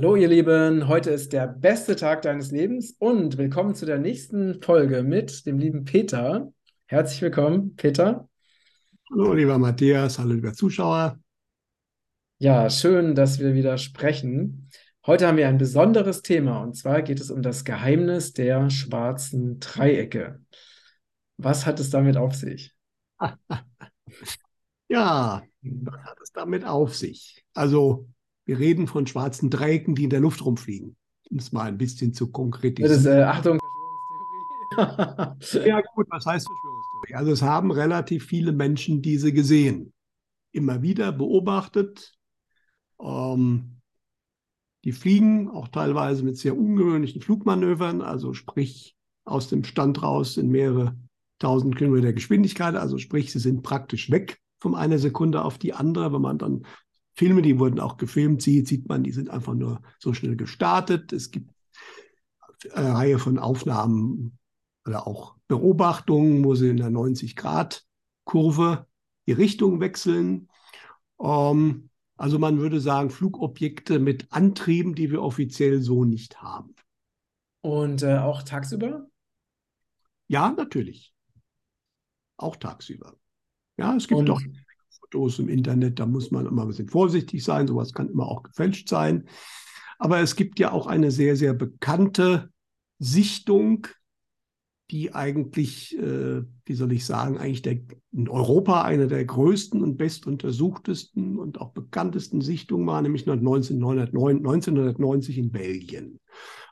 [0.00, 4.62] Hallo ihr Lieben, heute ist der beste Tag deines Lebens und willkommen zu der nächsten
[4.62, 6.52] Folge mit dem lieben Peter.
[6.86, 8.28] Herzlich willkommen, Peter.
[9.10, 11.18] Hallo lieber Matthias, hallo lieber Zuschauer.
[12.38, 14.70] Ja, schön, dass wir wieder sprechen.
[15.04, 19.58] Heute haben wir ein besonderes Thema und zwar geht es um das Geheimnis der schwarzen
[19.58, 20.40] Dreiecke.
[21.38, 22.72] Was hat es damit auf sich?
[24.90, 27.44] Ja, was hat es damit auf sich?
[27.52, 28.08] Also
[28.48, 30.96] wir reden von schwarzen Dreiecken, die in der Luft rumfliegen.
[31.30, 32.90] Um es mal ein bisschen zu konkretisieren.
[32.90, 33.58] Das ist, äh, Achtung,
[35.66, 37.14] ja gut, was heißt Verschwörungstheorie?
[37.14, 39.92] Also es haben relativ viele Menschen diese gesehen.
[40.52, 42.14] Immer wieder beobachtet.
[42.98, 43.80] Ähm,
[44.84, 48.96] die fliegen auch teilweise mit sehr ungewöhnlichen Flugmanövern, also sprich
[49.26, 50.96] aus dem Stand raus in mehrere
[51.38, 56.14] tausend Kilometer Geschwindigkeit, also sprich, sie sind praktisch weg von einer Sekunde auf die andere.
[56.14, 56.62] Wenn man dann
[57.18, 61.12] Filme, die wurden auch gefilmt, sieht, sieht man, die sind einfach nur so schnell gestartet.
[61.12, 61.50] Es gibt
[62.72, 64.38] eine Reihe von Aufnahmen
[64.86, 68.86] oder auch Beobachtungen, wo sie in der 90-Grad-Kurve
[69.26, 70.48] die Richtung wechseln.
[71.20, 76.76] Ähm, also man würde sagen, Flugobjekte mit Antrieben, die wir offiziell so nicht haben.
[77.62, 79.08] Und äh, auch tagsüber?
[80.28, 81.12] Ja, natürlich.
[82.36, 83.16] Auch tagsüber.
[83.76, 84.40] Ja, es gibt Und doch
[85.10, 88.42] Fotos im Internet, da muss man immer ein bisschen vorsichtig sein, sowas kann immer auch
[88.42, 89.28] gefälscht sein.
[89.98, 92.50] Aber es gibt ja auch eine sehr, sehr bekannte
[92.98, 93.86] Sichtung,
[94.90, 97.78] die eigentlich, äh, wie soll ich sagen, eigentlich der,
[98.12, 105.50] in Europa eine der größten und bestuntersuchtesten und auch bekanntesten Sichtungen war, nämlich 1990 in
[105.50, 106.20] Belgien,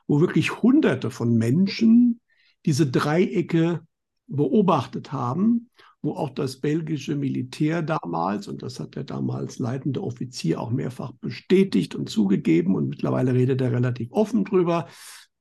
[0.07, 2.21] wo wirklich Hunderte von Menschen
[2.65, 3.81] diese Dreiecke
[4.27, 5.69] beobachtet haben
[6.01, 11.11] wo auch das belgische Militär damals, und das hat der damals leitende Offizier auch mehrfach
[11.19, 14.87] bestätigt und zugegeben, und mittlerweile redet er relativ offen drüber,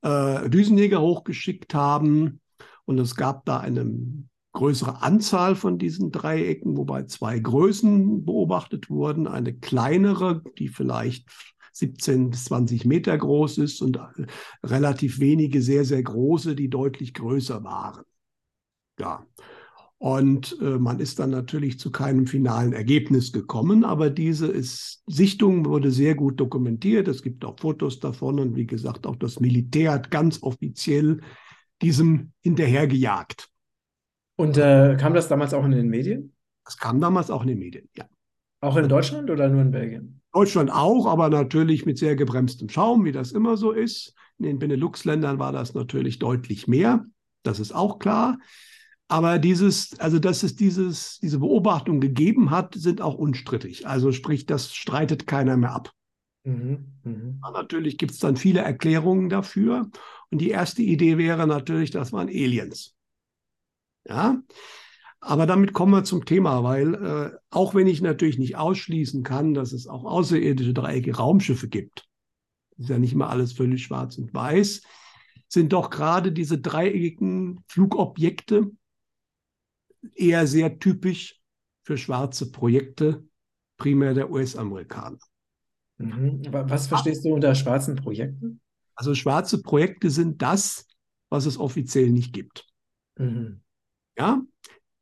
[0.03, 2.41] äh, Düsenjäger hochgeschickt haben.
[2.85, 3.93] Und es gab da eine
[4.53, 9.27] größere Anzahl von diesen Dreiecken, wobei zwei Größen beobachtet wurden.
[9.27, 11.29] Eine kleinere, die vielleicht
[11.73, 14.27] 17 bis 20 Meter groß ist und äh,
[14.65, 18.05] relativ wenige sehr, sehr große, die deutlich größer waren.
[18.99, 19.27] Ja,
[19.99, 25.65] und äh, man ist dann natürlich zu keinem finalen Ergebnis gekommen, aber diese ist, Sichtung
[25.65, 27.09] wurde sehr gut dokumentiert.
[27.09, 31.21] Es gibt auch Fotos davon und wie gesagt, auch das Militär hat ganz offiziell
[31.81, 33.49] diesem hinterhergejagt.
[34.37, 36.35] Und äh, kam das damals auch in den Medien?
[36.67, 38.05] Das kam damals auch in den Medien, ja.
[38.61, 40.21] Auch in Deutschland oder nur in Belgien?
[40.33, 44.15] Deutschland auch, aber natürlich mit sehr gebremstem Schaum, wie das immer so ist.
[44.39, 47.07] In den Benelux-Ländern war das natürlich deutlich mehr.
[47.43, 48.39] Das ist auch klar.
[49.09, 53.87] Aber dieses, also dass es dieses, diese Beobachtung gegeben hat, sind auch unstrittig.
[53.87, 55.93] Also sprich, das streitet keiner mehr ab.
[56.45, 57.51] Mhm, mh.
[57.53, 59.91] Natürlich gibt es dann viele Erklärungen dafür.
[60.31, 62.95] Und die erste Idee wäre natürlich, das waren Aliens.
[64.09, 64.43] Ja.
[65.21, 69.55] Aber damit kommen wir zum Thema, weil äh, auch wenn ich natürlich nicht ausschließen kann,
[69.55, 72.07] dass es auch außerirdische dreieckige Raumschiffe gibt,
[72.77, 74.83] ist ja nicht immer alles völlig schwarz und weiß,
[75.49, 78.71] sind doch gerade diese dreieckigen Flugobjekte
[80.15, 81.41] eher sehr typisch
[81.83, 83.25] für schwarze Projekte,
[83.77, 85.19] primär der US-Amerikaner.
[85.99, 86.43] Mhm.
[86.51, 88.61] Was verstehst du unter schwarzen Projekten?
[88.95, 90.87] Also schwarze Projekte sind das,
[91.29, 92.67] was es offiziell nicht gibt.
[93.19, 93.61] Mhm.
[94.19, 94.43] Ja,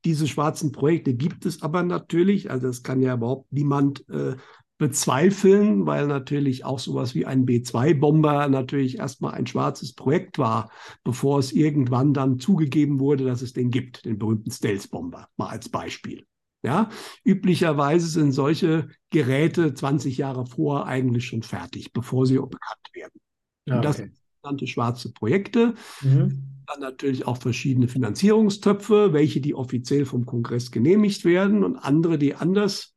[0.04, 4.36] diese schwarzen Projekte gibt es aber natürlich, also das kann ja überhaupt niemand äh,
[4.78, 10.70] bezweifeln, weil natürlich auch sowas wie ein B-2-Bomber natürlich erstmal ein schwarzes Projekt war,
[11.04, 15.68] bevor es irgendwann dann zugegeben wurde, dass es den gibt, den berühmten Stealth-Bomber, mal als
[15.68, 16.26] Beispiel.
[16.64, 16.88] Ja,
[17.24, 23.20] üblicherweise sind solche Geräte 20 Jahre vor eigentlich schon fertig, bevor sie bekannt werden.
[23.66, 24.08] Ja, Und das okay.
[24.08, 25.74] sind sogenannte schwarze Projekte.
[26.00, 26.62] Mhm.
[26.66, 32.34] Dann natürlich auch verschiedene Finanzierungstöpfe, welche die offiziell vom Kongress genehmigt werden und andere, die
[32.34, 32.93] anders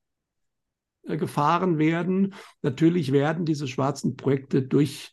[1.16, 2.34] gefahren werden.
[2.62, 5.12] Natürlich werden diese schwarzen Projekte durch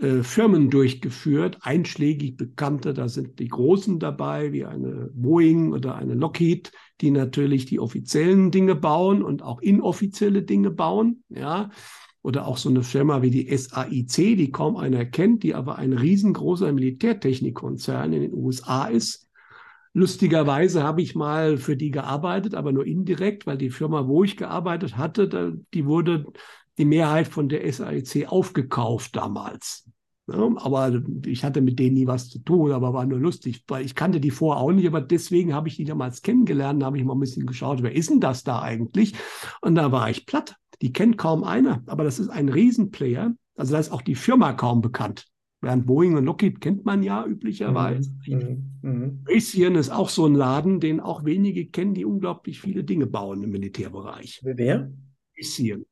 [0.00, 6.14] äh, Firmen durchgeführt, einschlägig bekannte, da sind die Großen dabei, wie eine Boeing oder eine
[6.14, 6.72] Lockheed,
[7.02, 11.70] die natürlich die offiziellen Dinge bauen und auch inoffizielle Dinge bauen, ja.
[12.22, 15.94] Oder auch so eine Firma wie die SAIC, die kaum einer kennt, die aber ein
[15.94, 19.29] riesengroßer Militärtechnikkonzern in den USA ist,
[19.92, 24.36] Lustigerweise habe ich mal für die gearbeitet, aber nur indirekt, weil die Firma, wo ich
[24.36, 26.26] gearbeitet hatte, die wurde
[26.78, 29.90] die Mehrheit von der SAIC aufgekauft damals.
[30.28, 33.96] Aber ich hatte mit denen nie was zu tun, aber war nur lustig, weil ich
[33.96, 37.14] kannte die vorher auch nicht, aber deswegen habe ich die damals kennengelernt, habe ich mal
[37.14, 39.14] ein bisschen geschaut, wer ist denn das da eigentlich?
[39.60, 40.54] Und da war ich platt.
[40.82, 44.52] Die kennt kaum einer, aber das ist ein Riesenplayer Also da ist auch die Firma
[44.52, 45.26] kaum bekannt.
[45.62, 48.10] Während Boeing und Lockheed kennt man ja üblicherweise.
[48.26, 48.70] Mhm.
[48.80, 49.24] Mhm.
[49.26, 53.42] Raytheon ist auch so ein Laden, den auch wenige kennen, die unglaublich viele Dinge bauen
[53.42, 54.40] im Militärbereich.
[54.42, 54.90] Wer?
[55.36, 55.84] Raytheon.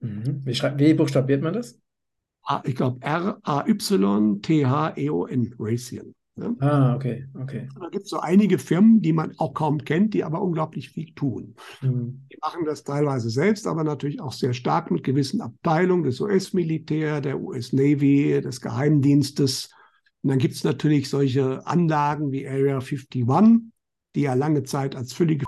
[0.00, 0.40] Mhm.
[0.44, 1.78] Wie, wie buchstabiert man das?
[2.64, 4.44] ich glaube R-A-Y-T-H-E-O-N,
[5.58, 6.14] Raytheon.
[6.34, 6.56] Ne?
[6.60, 7.68] Ah, okay, okay.
[7.78, 11.12] Da gibt es so einige Firmen, die man auch kaum kennt, die aber unglaublich viel
[11.14, 11.54] tun.
[11.82, 12.26] Mhm.
[12.32, 17.20] Die machen das teilweise selbst, aber natürlich auch sehr stark mit gewissen Abteilungen des US-Militär,
[17.20, 19.70] der US-Navy, des Geheimdienstes.
[20.22, 23.72] Und dann gibt es natürlich solche Anlagen wie Area 51,
[24.14, 25.44] die ja lange Zeit als völlige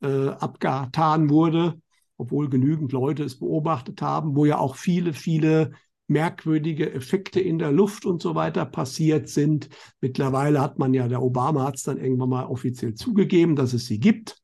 [0.00, 1.80] Verschwörungstheorie äh, abgetan wurde,
[2.16, 5.72] obwohl genügend Leute es beobachtet haben, wo ja auch viele, viele
[6.10, 9.68] merkwürdige Effekte in der Luft und so weiter passiert sind.
[10.00, 13.86] Mittlerweile hat man ja, der Obama hat es dann irgendwann mal offiziell zugegeben, dass es
[13.86, 14.36] sie gibt.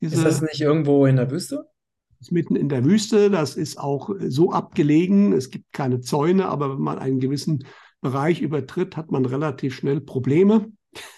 [0.00, 1.66] Diese, ist das nicht irgendwo in der Wüste?
[2.20, 3.30] Ist mitten in der Wüste.
[3.30, 5.34] Das ist auch so abgelegen.
[5.34, 7.64] Es gibt keine Zäune, aber wenn man einen gewissen
[8.00, 10.72] Bereich übertritt, hat man relativ schnell Probleme.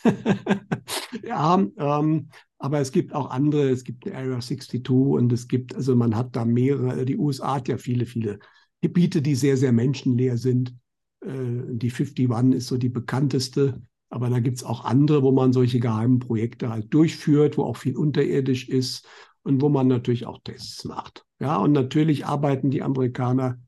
[1.24, 2.28] ja, ähm,
[2.58, 3.70] aber es gibt auch andere.
[3.70, 7.04] Es gibt eine Area 62 und es gibt, also man hat da mehrere.
[7.04, 8.40] Die USA hat ja viele, viele
[8.82, 10.76] Gebiete, die sehr, sehr menschenleer sind.
[11.24, 11.30] Äh,
[11.68, 13.80] die 51 ist so die bekannteste,
[14.10, 17.78] aber da gibt es auch andere, wo man solche geheimen Projekte halt durchführt, wo auch
[17.78, 19.08] viel unterirdisch ist
[19.42, 21.24] und wo man natürlich auch Tests macht.
[21.40, 23.58] Ja, und natürlich arbeiten die Amerikaner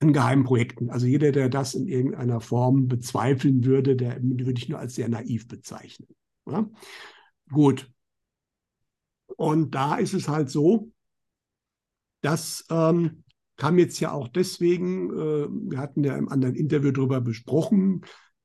[0.00, 0.90] an geheimen Projekten.
[0.90, 5.08] Also jeder, der das in irgendeiner Form bezweifeln würde, der würde ich nur als sehr
[5.08, 6.08] naiv bezeichnen.
[6.46, 6.68] Ja?
[7.50, 7.90] Gut.
[9.36, 10.90] Und da ist es halt so,
[12.20, 13.24] dass ähm,
[13.62, 18.00] kam jetzt ja auch deswegen, äh, wir hatten ja im anderen Interview darüber besprochen,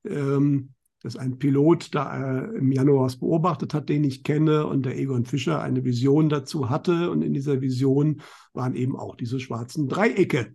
[0.06, 4.86] ähm, dass ein Pilot da äh, im Januar was beobachtet hat, den ich kenne, und
[4.86, 7.10] der Egon Fischer eine Vision dazu hatte.
[7.10, 8.22] Und in dieser Vision
[8.54, 10.54] waren eben auch diese schwarzen Dreiecke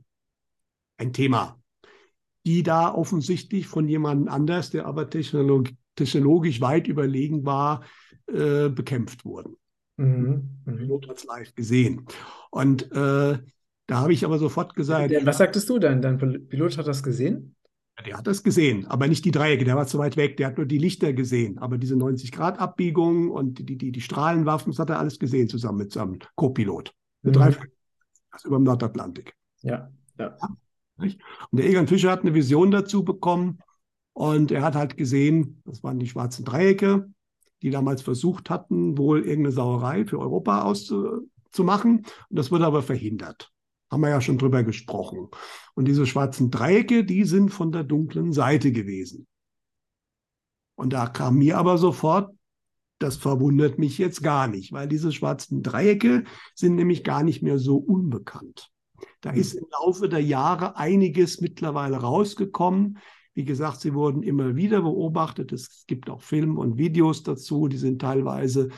[0.96, 1.60] ein Thema,
[2.46, 7.82] die da offensichtlich von jemand anders, der aber technolog technologisch weit überlegen war,
[8.28, 9.56] äh, bekämpft wurden.
[9.96, 10.60] Mhm.
[10.64, 10.76] Mhm.
[10.76, 12.06] Pilot hat es live gesehen.
[12.52, 13.38] Und äh,
[13.86, 15.12] da habe ich aber sofort gesagt.
[15.24, 16.02] Was sagtest du denn?
[16.02, 17.56] Dein Pilot hat das gesehen?
[18.06, 20.56] Der hat das gesehen, aber nicht die Dreiecke, der war zu weit weg, der hat
[20.56, 21.58] nur die Lichter gesehen.
[21.58, 25.92] Aber diese 90-Grad-Abbiegung und die, die, die Strahlenwaffen, das hat er alles gesehen, zusammen mit
[25.92, 26.94] seinem Co-Pilot.
[27.22, 27.32] Mhm.
[27.32, 27.56] drei
[28.32, 29.34] das über dem Nordatlantik.
[29.60, 30.36] Ja, ja.
[30.96, 31.18] Und
[31.52, 33.58] der Egon Fischer hat eine Vision dazu bekommen
[34.14, 37.10] und er hat halt gesehen, das waren die schwarzen Dreiecke,
[37.60, 41.98] die damals versucht hatten, wohl irgendeine Sauerei für Europa auszumachen.
[41.98, 42.06] Und
[42.38, 43.52] das wurde aber verhindert.
[43.92, 45.28] Haben wir ja schon drüber gesprochen.
[45.74, 49.26] Und diese schwarzen Dreiecke, die sind von der dunklen Seite gewesen.
[50.74, 52.34] Und da kam mir aber sofort,
[52.98, 56.24] das verwundert mich jetzt gar nicht, weil diese schwarzen Dreiecke
[56.54, 58.70] sind nämlich gar nicht mehr so unbekannt.
[59.20, 59.38] Da hm.
[59.38, 62.98] ist im Laufe der Jahre einiges mittlerweile rausgekommen.
[63.34, 65.52] Wie gesagt, sie wurden immer wieder beobachtet.
[65.52, 68.70] Es gibt auch Filme und Videos dazu, die sind teilweise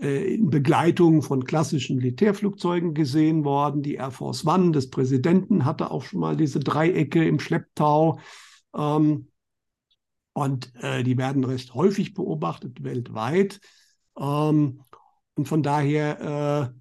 [0.00, 3.82] in Begleitung von klassischen Militärflugzeugen gesehen worden.
[3.82, 8.18] Die Air Force One des Präsidenten hatte auch schon mal diese Dreiecke im Schlepptau.
[8.74, 9.28] Ähm,
[10.32, 13.60] und äh, die werden recht häufig beobachtet weltweit.
[14.18, 14.82] Ähm,
[15.34, 16.80] und von daher, äh,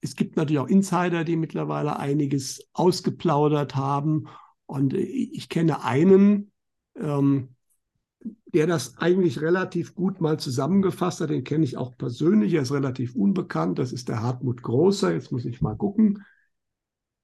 [0.00, 4.28] es gibt natürlich auch Insider, die mittlerweile einiges ausgeplaudert haben.
[4.66, 6.52] Und ich kenne einen,
[6.96, 7.54] ähm,
[8.52, 11.30] der das eigentlich relativ gut mal zusammengefasst hat.
[11.30, 12.54] Den kenne ich auch persönlich.
[12.54, 13.78] Er ist relativ unbekannt.
[13.78, 15.12] Das ist der Hartmut Großer.
[15.12, 16.24] Jetzt muss ich mal gucken.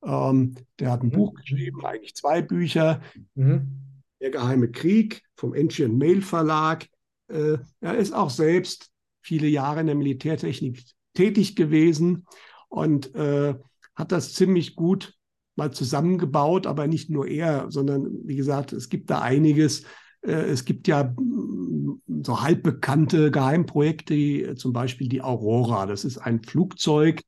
[0.05, 1.13] Ähm, der hat ein mhm.
[1.13, 3.01] Buch geschrieben, eigentlich zwei Bücher.
[3.35, 4.03] Mhm.
[4.21, 6.87] Der geheime Krieg vom Ancient Mail Verlag.
[7.29, 8.91] Äh, er ist auch selbst
[9.21, 12.27] viele Jahre in der Militärtechnik tätig gewesen
[12.69, 13.55] und äh,
[13.97, 15.15] hat das ziemlich gut
[15.57, 19.85] mal zusammengebaut, aber nicht nur er, sondern wie gesagt, es gibt da einiges,
[20.31, 25.87] es gibt ja mm, so halbbekannte Geheimprojekte, äh, zum Beispiel die Aurora.
[25.87, 27.23] Das ist ein Flugzeug,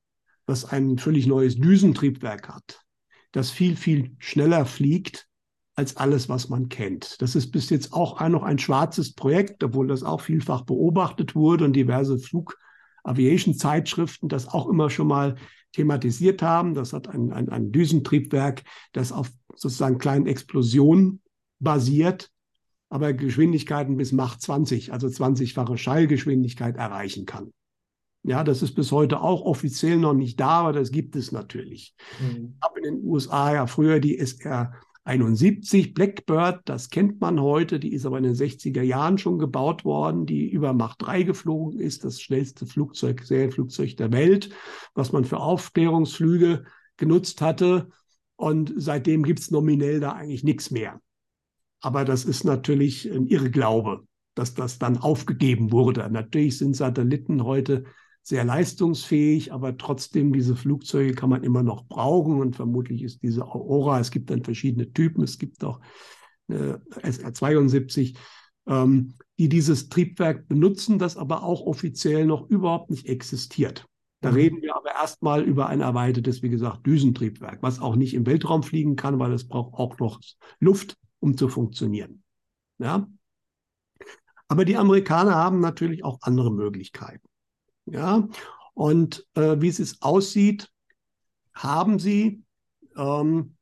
[0.46, 2.80] das ein völlig neues Düsentriebwerk hat,
[3.32, 5.26] das viel, viel schneller fliegt
[5.74, 7.22] als alles, was man kennt.
[7.22, 11.64] Das ist bis jetzt auch noch ein schwarzes Projekt, obwohl das auch vielfach beobachtet wurde
[11.64, 15.36] und diverse Flug-Aviation-Zeitschriften das auch immer schon mal
[15.72, 16.74] thematisiert haben.
[16.74, 21.22] Das hat ein, ein, ein Düsentriebwerk, das auf sozusagen kleinen Explosionen
[21.60, 22.32] basiert
[22.88, 27.52] aber Geschwindigkeiten bis Macht 20, also 20-fache Schallgeschwindigkeit erreichen kann.
[28.24, 31.94] Ja, das ist bis heute auch offiziell noch nicht da, aber das gibt es natürlich.
[32.20, 32.56] Mhm.
[32.56, 34.72] Ich habe in den USA ja früher die SR
[35.04, 39.86] 71 Blackbird, das kennt man heute, die ist aber in den 60er Jahren schon gebaut
[39.86, 44.50] worden, die über Macht 3 geflogen ist, das schnellste Flugzeug, Serienflugzeug der Welt,
[44.94, 46.64] was man für Aufklärungsflüge
[46.98, 47.88] genutzt hatte.
[48.36, 51.00] Und seitdem gibt es nominell da eigentlich nichts mehr.
[51.80, 54.04] Aber das ist natürlich ein Irrglaube,
[54.34, 56.08] dass das dann aufgegeben wurde.
[56.10, 57.84] Natürlich sind Satelliten heute
[58.22, 63.46] sehr leistungsfähig, aber trotzdem diese Flugzeuge kann man immer noch brauchen und vermutlich ist diese
[63.46, 65.80] Aurora, es gibt dann verschiedene Typen, es gibt auch
[66.48, 68.16] äh, SR-72,
[68.66, 73.86] ähm, die dieses Triebwerk benutzen, das aber auch offiziell noch überhaupt nicht existiert.
[74.20, 74.36] Da mhm.
[74.36, 78.62] reden wir aber erstmal über ein erweitertes, wie gesagt, Düsentriebwerk, was auch nicht im Weltraum
[78.62, 80.20] fliegen kann, weil es braucht auch noch
[80.60, 82.22] Luft, um zu funktionieren.
[82.78, 83.08] Ja?
[84.48, 87.28] Aber die Amerikaner haben natürlich auch andere Möglichkeiten.
[87.86, 88.28] Ja?
[88.74, 90.70] Und äh, wie es aussieht,
[91.54, 92.44] haben sie
[92.96, 93.56] ähm,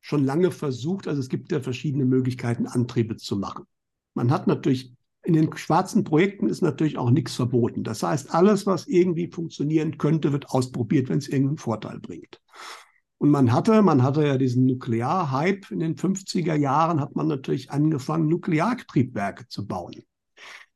[0.00, 3.64] schon lange versucht, also es gibt ja verschiedene Möglichkeiten, Antriebe zu machen.
[4.14, 7.82] Man hat natürlich in den schwarzen Projekten ist natürlich auch nichts verboten.
[7.82, 12.42] Das heißt, alles, was irgendwie funktionieren könnte, wird ausprobiert, wenn es irgendeinen Vorteil bringt.
[13.24, 17.70] Und man hatte, man hatte ja diesen Nuklearhype in den 50er Jahren, hat man natürlich
[17.70, 20.02] angefangen, Nukleartriebwerke zu bauen,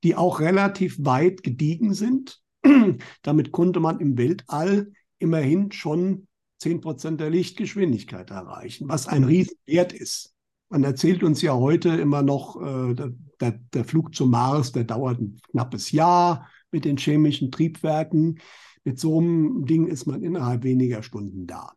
[0.02, 2.40] die auch relativ weit gediegen sind.
[3.22, 6.26] Damit konnte man im Weltall immerhin schon
[6.60, 10.34] 10 Prozent der Lichtgeschwindigkeit erreichen, was ein Riesenwert ist.
[10.70, 12.94] Man erzählt uns ja heute immer noch, äh,
[13.42, 18.40] der, der, Flug zum Mars, der dauert ein knappes Jahr mit den chemischen Triebwerken.
[18.84, 21.74] Mit so einem Ding ist man innerhalb weniger Stunden da.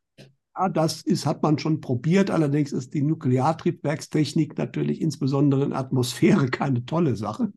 [0.74, 2.30] Das ist, hat man schon probiert.
[2.30, 7.54] Allerdings ist die Nukleartriebwerkstechnik natürlich insbesondere in Atmosphäre keine tolle Sache.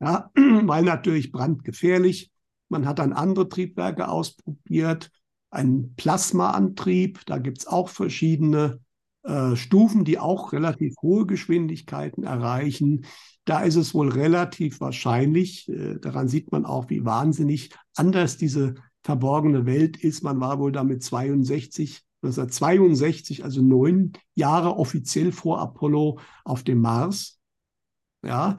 [0.00, 2.30] Ja, weil natürlich brandgefährlich.
[2.68, 5.10] Man hat dann andere Triebwerke ausprobiert,
[5.50, 8.80] einen Plasmaantrieb, da gibt es auch verschiedene
[9.24, 13.04] äh, Stufen, die auch relativ hohe Geschwindigkeiten erreichen.
[13.44, 18.74] Da ist es wohl relativ wahrscheinlich, äh, daran sieht man auch, wie wahnsinnig anders diese
[19.02, 20.22] verborgene Welt ist.
[20.22, 27.38] Man war wohl damit 62, 1962, also neun Jahre offiziell vor Apollo auf dem Mars.
[28.24, 28.58] Ja,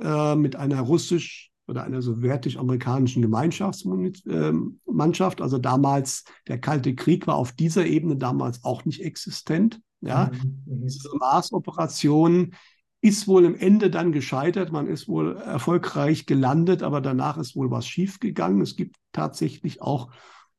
[0.00, 5.40] äh, mit einer russisch oder einer sowjetisch-amerikanischen Gemeinschaftsmannschaft.
[5.40, 9.80] Also damals, der Kalte Krieg war auf dieser Ebene damals auch nicht existent.
[10.00, 10.84] Ja, mhm.
[10.84, 12.54] diese Mars-Operation
[13.00, 14.72] ist wohl im Ende dann gescheitert.
[14.72, 18.60] Man ist wohl erfolgreich gelandet, aber danach ist wohl was schiefgegangen.
[18.60, 20.10] Es gibt tatsächlich auch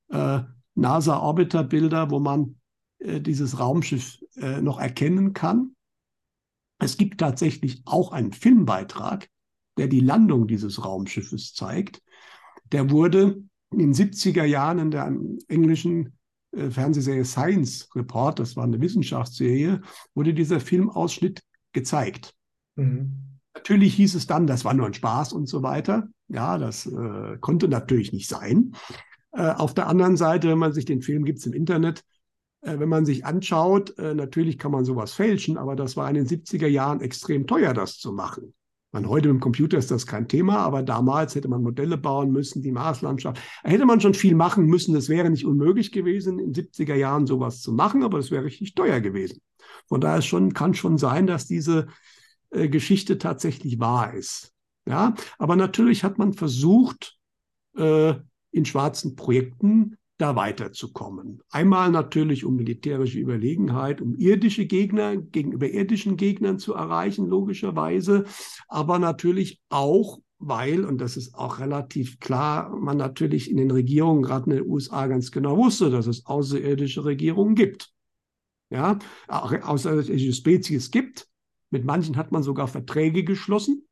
[0.10, 0.42] äh,
[0.76, 2.56] NASA-Orbiter-Bilder, wo man
[3.00, 5.76] äh, dieses Raumschiff äh, noch erkennen kann.
[6.80, 9.30] Es gibt tatsächlich auch einen Filmbeitrag,
[9.78, 12.02] der die Landung dieses Raumschiffes zeigt.
[12.72, 15.16] Der wurde in den 70er Jahren in der
[15.48, 16.18] englischen
[16.52, 19.82] äh, Fernsehserie Science Report, das war eine Wissenschaftsserie,
[20.16, 21.42] wurde dieser Filmausschnitt
[21.74, 22.34] gezeigt.
[22.76, 23.32] Mhm.
[23.54, 26.08] Natürlich hieß es dann, das war nur ein Spaß und so weiter.
[26.30, 28.74] Ja, das äh, konnte natürlich nicht sein.
[29.34, 32.04] Äh, auf der anderen Seite, wenn man sich den Film gibt es im Internet,
[32.62, 36.16] äh, wenn man sich anschaut, äh, natürlich kann man sowas fälschen, aber das war in
[36.16, 38.54] den 70er Jahren extrem teuer, das zu machen.
[38.94, 42.32] Man, heute mit dem Computer ist das kein Thema, aber damals hätte man Modelle bauen
[42.32, 43.42] müssen, die Marslandschaft.
[43.64, 44.94] Da hätte man schon viel machen müssen.
[44.94, 48.44] Das wäre nicht unmöglich gewesen, in den 70er Jahren sowas zu machen, aber es wäre
[48.44, 49.40] richtig teuer gewesen.
[49.88, 51.88] Von daher schon, kann schon sein, dass diese
[52.52, 54.54] äh, Geschichte tatsächlich wahr ist.
[54.88, 57.18] Ja, aber natürlich hat man versucht,
[57.78, 58.14] äh,
[58.52, 61.42] in schwarzen Projekten da weiterzukommen.
[61.50, 68.26] Einmal natürlich um militärische Überlegenheit, um irdische Gegner gegenüber irdischen Gegnern zu erreichen, logischerweise,
[68.68, 74.22] aber natürlich auch, weil, und das ist auch relativ klar, man natürlich in den Regierungen,
[74.22, 77.92] gerade in den USA, ganz genau wusste, dass es außerirdische Regierungen gibt.
[78.72, 78.98] Ja,
[79.28, 81.28] außerirdische Spezies gibt.
[81.72, 83.86] Mit manchen hat man sogar Verträge geschlossen.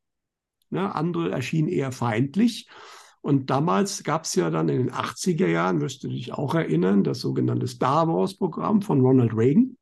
[0.70, 2.68] Ja, andere erschienen eher feindlich.
[3.20, 7.04] Und damals gab es ja dann in den 80er Jahren, wirst du dich auch erinnern,
[7.04, 9.76] das sogenannte Star Wars-Programm von Ronald Reagan,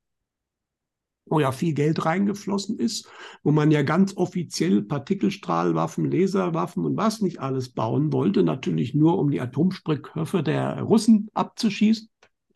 [1.27, 3.09] wo ja viel Geld reingeflossen ist,
[3.45, 9.19] wo man ja ganz offiziell Partikelstrahlwaffen, Laserwaffen und was nicht alles bauen wollte, natürlich nur
[9.19, 12.09] um die Atomsprengköpfe der Russen abzuschießen.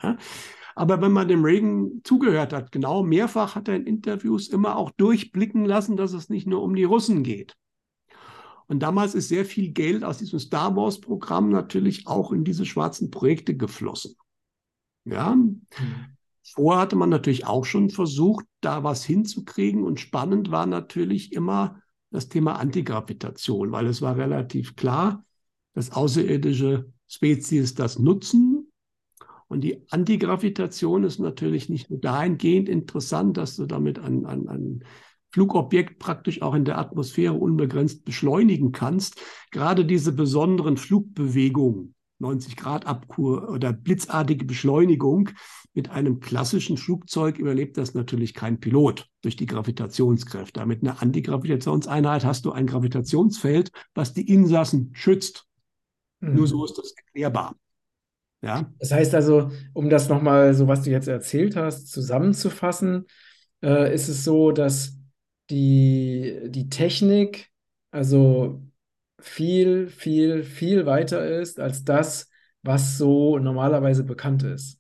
[0.03, 0.19] Ja.
[0.75, 4.91] Aber wenn man dem Reagan zugehört hat, genau mehrfach hat er in Interviews immer auch
[4.93, 7.57] durchblicken lassen, dass es nicht nur um die Russen geht.
[8.69, 13.11] Und damals ist sehr viel Geld aus diesem Star Wars-Programm natürlich auch in diese schwarzen
[13.11, 14.15] Projekte geflossen.
[15.05, 15.37] Ja.
[16.43, 19.85] Vorher hatte man natürlich auch schon versucht, da was hinzukriegen.
[19.85, 25.25] Und spannend war natürlich immer das Thema Antigravitation, weil es war relativ klar,
[25.75, 28.52] dass außerirdische Spezies das nutzen.
[29.53, 34.85] Und die Antigravitation ist natürlich nicht nur dahingehend interessant, dass du damit an, an, an
[35.31, 39.21] Flugobjekt praktisch auch in der Atmosphäre unbegrenzt beschleunigen kannst.
[39.51, 45.29] Gerade diese besonderen Flugbewegungen 90-Grad-Abkur oder blitzartige Beschleunigung.
[45.75, 50.65] Mit einem klassischen Flugzeug überlebt das natürlich kein Pilot durch die Gravitationskräfte.
[50.65, 55.47] Mit einer Antigravitationseinheit hast du ein Gravitationsfeld, was die Insassen schützt.
[56.21, 56.37] Mhm.
[56.37, 57.55] Nur so ist das erklärbar.
[58.43, 58.73] Ja.
[58.81, 63.07] Das heißt also, um das nochmal, so was du jetzt erzählt hast, zusammenzufassen,
[63.63, 64.99] äh, ist es so, dass
[65.51, 67.51] die, die Technik
[67.91, 68.63] also
[69.21, 72.31] viel, viel, viel weiter ist als das,
[72.63, 74.79] was so normalerweise bekannt ist.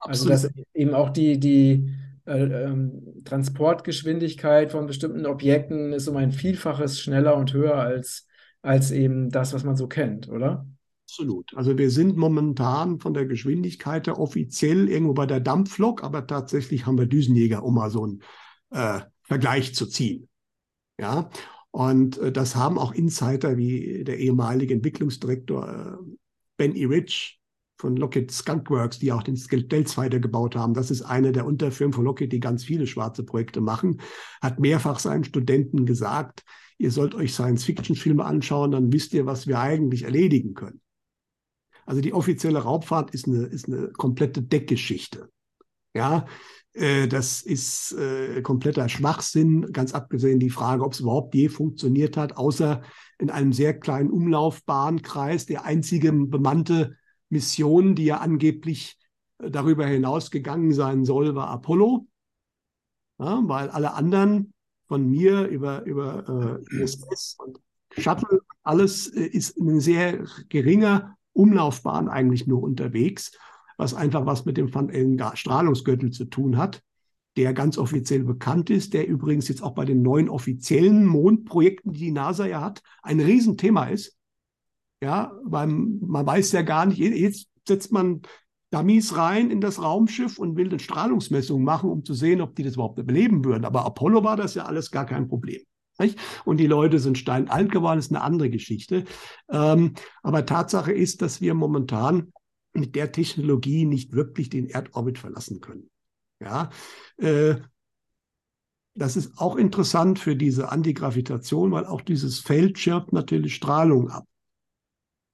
[0.00, 0.32] Absolut.
[0.32, 1.94] Also dass eben auch die, die
[2.26, 8.26] äh, ähm, Transportgeschwindigkeit von bestimmten Objekten ist um ein Vielfaches schneller und höher als,
[8.62, 10.66] als eben das, was man so kennt, oder?
[11.08, 11.56] Absolut.
[11.56, 16.84] Also wir sind momentan von der Geschwindigkeit her offiziell irgendwo bei der Dampflok, aber tatsächlich
[16.84, 18.22] haben wir Düsenjäger, um mal so einen
[18.70, 20.28] äh, Vergleich zu ziehen.
[21.00, 21.30] Ja,
[21.70, 26.16] und äh, das haben auch Insider wie der ehemalige Entwicklungsdirektor äh,
[26.56, 26.86] Ben E.
[26.86, 27.40] Rich
[27.78, 29.36] von Lockheed Skunkworks, die auch den
[29.68, 30.74] Delts Fighter gebaut haben.
[30.74, 34.00] Das ist eine der Unterfirmen von Lockheed, die ganz viele schwarze Projekte machen.
[34.42, 36.42] Hat mehrfach seinen Studenten gesagt,
[36.78, 40.80] ihr sollt euch Science-Fiction-Filme anschauen, dann wisst ihr, was wir eigentlich erledigen können.
[41.86, 45.30] Also die offizielle Raubfahrt ist eine, ist eine komplette Deckgeschichte.
[45.94, 46.26] Ja,
[46.74, 52.16] äh, das ist äh, kompletter Schwachsinn, ganz abgesehen die Frage, ob es überhaupt je funktioniert
[52.16, 52.82] hat, außer
[53.18, 55.46] in einem sehr kleinen Umlaufbahnkreis.
[55.46, 56.96] Der einzige bemannte
[57.30, 58.98] Mission, die ja angeblich
[59.38, 62.06] äh, darüber hinaus gegangen sein soll, war Apollo.
[63.18, 64.52] Ja, weil alle anderen
[64.86, 67.58] von mir über, über äh, ISS und
[67.96, 73.32] Shuttle, alles äh, ist in sehr geringer Umlaufbahn eigentlich nur unterwegs,
[73.76, 74.70] was einfach was mit dem
[75.34, 76.82] Strahlungsgürtel zu tun hat,
[77.36, 82.00] der ganz offiziell bekannt ist, der übrigens jetzt auch bei den neuen offiziellen Mondprojekten, die
[82.00, 84.16] die NASA ja hat, ein Riesenthema ist.
[85.02, 88.22] Ja, weil man weiß ja gar nicht, jetzt setzt man
[88.70, 92.62] Dummies rein in das Raumschiff und will eine Strahlungsmessung machen, um zu sehen, ob die
[92.62, 93.64] das überhaupt überleben würden.
[93.66, 95.60] Aber Apollo war das ja alles gar kein Problem.
[95.98, 96.18] Nicht?
[96.44, 99.04] Und die Leute sind steinalt geworden, ist eine andere Geschichte.
[99.50, 102.32] Ähm, aber Tatsache ist, dass wir momentan
[102.72, 105.90] mit der Technologie nicht wirklich den Erdorbit verlassen können.
[106.40, 106.70] Ja,
[107.16, 107.56] äh,
[108.94, 114.24] das ist auch interessant für diese Antigravitation, weil auch dieses Feld schirmt natürlich Strahlung ab.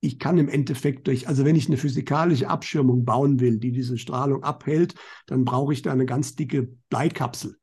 [0.01, 3.98] Ich kann im Endeffekt durch, also wenn ich eine physikalische Abschirmung bauen will, die diese
[3.98, 4.96] Strahlung abhält,
[5.27, 7.57] dann brauche ich da eine ganz dicke Bleikapsel.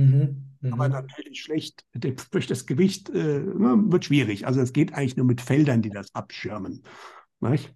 [0.00, 0.50] Mhm.
[0.60, 0.72] Mhm.
[0.72, 4.46] Aber natürlich schlecht durch das Gewicht äh, ne, wird schwierig.
[4.46, 6.82] Also es geht eigentlich nur mit Feldern, die das abschirmen.
[7.40, 7.74] Nicht?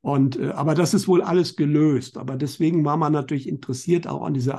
[0.00, 2.18] Und, äh, aber das ist wohl alles gelöst.
[2.18, 4.58] Aber deswegen war man natürlich interessiert auch an dieser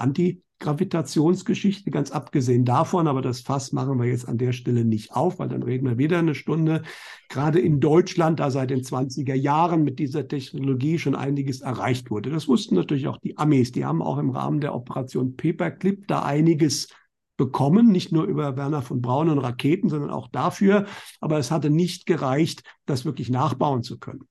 [0.64, 3.08] Antigravitationsgeschichte, ganz abgesehen davon.
[3.08, 5.98] Aber das Fass machen wir jetzt an der Stelle nicht auf, weil dann reden wir
[5.98, 6.84] wieder eine Stunde.
[7.30, 12.30] Gerade in Deutschland, da seit den 20er Jahren mit dieser Technologie schon einiges erreicht wurde.
[12.30, 13.72] Das wussten natürlich auch die Amis.
[13.72, 16.88] Die haben auch im Rahmen der Operation Paperclip da einiges
[17.36, 20.86] bekommen, nicht nur über Werner von Braun und Raketen, sondern auch dafür.
[21.20, 24.28] Aber es hatte nicht gereicht, das wirklich nachbauen zu können.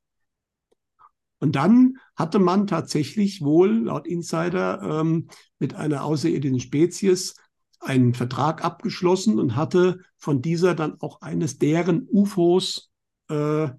[1.43, 5.27] Und dann hatte man tatsächlich wohl laut Insider ähm,
[5.59, 7.35] mit einer außerirdischen Spezies
[7.81, 12.93] einen Vertrag abgeschlossen und hatte von dieser dann auch eines deren UFOs
[13.29, 13.71] äh,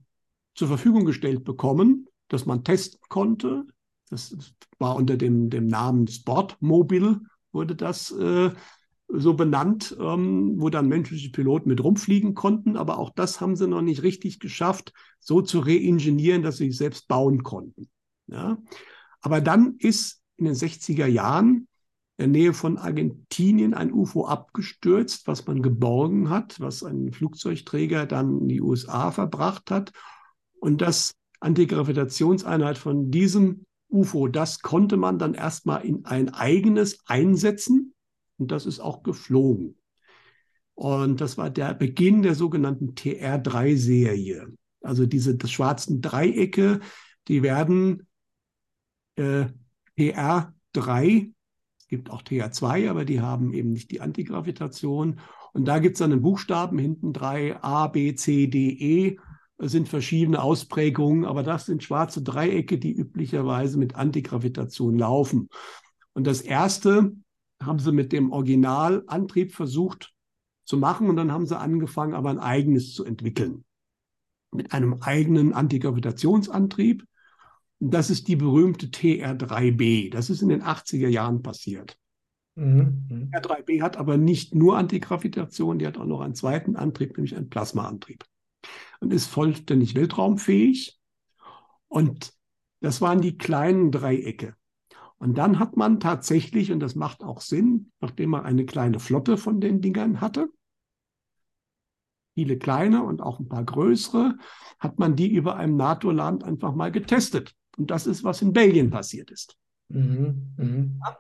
[0.56, 3.63] zur Verfügung gestellt bekommen, das man testen konnte.
[4.10, 4.36] Das
[4.78, 7.21] war unter dem, dem Namen Sportmobil,
[7.54, 8.52] wurde das äh,
[9.07, 12.77] so benannt, ähm, wo dann menschliche Piloten mit rumfliegen konnten.
[12.77, 16.77] Aber auch das haben sie noch nicht richtig geschafft, so zu reingenieren, dass sie sich
[16.77, 17.89] selbst bauen konnten.
[18.27, 18.57] Ja?
[19.21, 21.67] Aber dann ist in den 60er Jahren
[22.17, 28.05] in der Nähe von Argentinien ein UFO abgestürzt, was man geborgen hat, was ein Flugzeugträger
[28.05, 29.91] dann in die USA verbracht hat.
[30.59, 37.92] Und das Antigravitationseinheit von diesem UFO, das konnte man dann erstmal in ein eigenes einsetzen
[38.43, 39.77] und das ist auch geflogen.
[40.75, 44.47] Und das war der Beginn der sogenannten TR3-Serie.
[44.82, 46.82] Also diese das schwarzen Dreiecke,
[47.29, 48.06] die werden
[49.15, 49.45] äh,
[49.97, 51.32] TR3,
[51.79, 55.21] es gibt auch TR2, aber die haben eben nicht die Antigravitation.
[55.53, 59.17] Und da gibt es dann einen Buchstaben hinten drei A, B, C, D, E.
[59.58, 65.47] Das sind verschiedene Ausprägungen, aber das sind schwarze Dreiecke, die üblicherweise mit Antigravitation laufen.
[66.13, 67.13] Und das erste
[67.65, 70.13] haben sie mit dem Originalantrieb versucht
[70.65, 73.65] zu machen und dann haben sie angefangen, aber ein eigenes zu entwickeln.
[74.52, 77.06] Mit einem eigenen Antigravitationsantrieb.
[77.80, 80.12] Und das ist die berühmte TR3B.
[80.12, 81.97] Das ist in den 80er Jahren passiert.
[82.56, 83.06] Mhm.
[83.10, 83.32] mhm.
[83.34, 87.49] TR3B hat aber nicht nur Antigravitation, die hat auch noch einen zweiten Antrieb, nämlich einen
[87.49, 88.23] Plasmaantrieb.
[88.99, 90.99] Und ist vollständig weltraumfähig
[91.88, 92.34] Und
[92.80, 94.56] das waren die kleinen Dreiecke.
[95.23, 99.38] Und dann hat man tatsächlich, und das macht auch Sinn, nachdem man eine kleine Flotte
[99.38, 100.49] von den Dingern hatte,
[102.33, 104.38] viele kleine und auch ein paar größere,
[104.79, 107.55] hat man die über einem NATO-Land einfach mal getestet.
[107.77, 109.55] Und das ist, was in Belgien passiert ist.
[109.88, 111.13] Mhm, mh.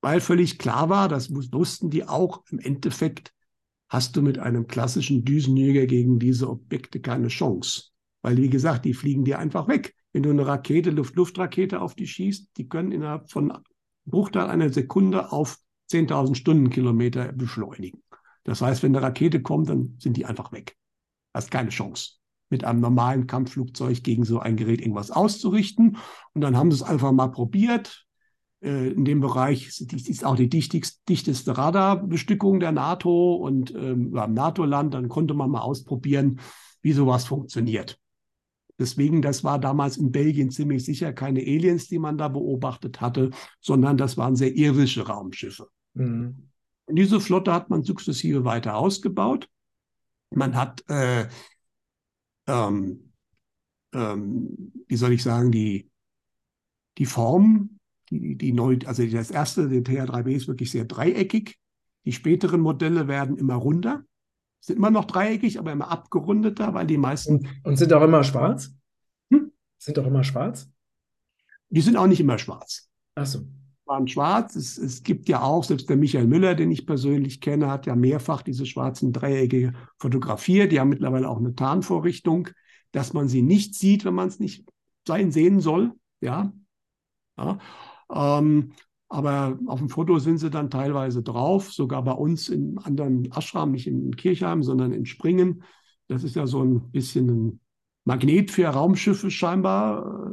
[0.00, 3.32] Weil völlig klar war, das wussten die auch, im Endeffekt
[3.88, 7.90] hast du mit einem klassischen Düsenjäger gegen diese Objekte keine Chance.
[8.20, 9.94] Weil, wie gesagt, die fliegen dir einfach weg.
[10.14, 13.52] Wenn du eine Rakete, Luft-Luft-Rakete auf die schießt, die können innerhalb von
[14.06, 15.58] Bruchteil einer Sekunde auf
[15.90, 18.00] 10.000 Stundenkilometer beschleunigen.
[18.44, 20.76] Das heißt, wenn eine Rakete kommt, dann sind die einfach weg.
[21.34, 25.96] Hast keine Chance, mit einem normalen Kampfflugzeug gegen so ein Gerät irgendwas auszurichten.
[26.32, 28.06] Und dann haben sie es einfach mal probiert.
[28.62, 34.94] Äh, in dem Bereich ist auch die dichteste Radarbestückung der NATO und ähm, im NATO-Land.
[34.94, 36.38] Dann konnte man mal ausprobieren,
[36.82, 37.98] wie sowas funktioniert.
[38.78, 43.30] Deswegen, das war damals in Belgien ziemlich sicher keine Aliens, die man da beobachtet hatte,
[43.60, 45.68] sondern das waren sehr irische Raumschiffe.
[45.94, 46.50] Mhm.
[46.86, 49.48] Und diese Flotte hat man sukzessive weiter ausgebaut.
[50.30, 51.28] Man hat, äh,
[52.46, 53.12] ähm,
[53.92, 55.88] ähm, wie soll ich sagen, die,
[56.98, 57.78] die Form,
[58.10, 61.58] die, die neu, also das erste, der TH3B ist wirklich sehr dreieckig.
[62.04, 64.04] Die späteren Modelle werden immer runder,
[64.66, 67.38] sind immer noch dreieckig, aber immer abgerundeter, weil die meisten.
[67.38, 68.74] Und, und sind auch immer schwarz?
[69.30, 69.52] Hm?
[69.78, 70.70] Sind auch immer schwarz?
[71.68, 72.88] Die sind auch nicht immer schwarz.
[73.14, 73.46] Ach so
[73.86, 74.56] waren schwarz.
[74.56, 77.94] Es, es gibt ja auch, selbst der Michael Müller, den ich persönlich kenne, hat ja
[77.94, 80.72] mehrfach diese schwarzen Dreiecke fotografiert.
[80.72, 82.48] Die haben mittlerweile auch eine Tarnvorrichtung,
[82.92, 84.66] dass man sie nicht sieht, wenn man es nicht
[85.06, 85.92] sein sehen soll.
[86.20, 86.52] Ja.
[87.36, 87.58] ja.
[88.10, 88.72] Ähm,
[89.14, 93.70] aber auf dem Foto sind sie dann teilweise drauf, sogar bei uns in anderen Ashram,
[93.70, 95.62] nicht in Kirchheim, sondern in Springen.
[96.08, 97.60] Das ist ja so ein bisschen ein
[98.04, 100.32] Magnet für Raumschiffe scheinbar.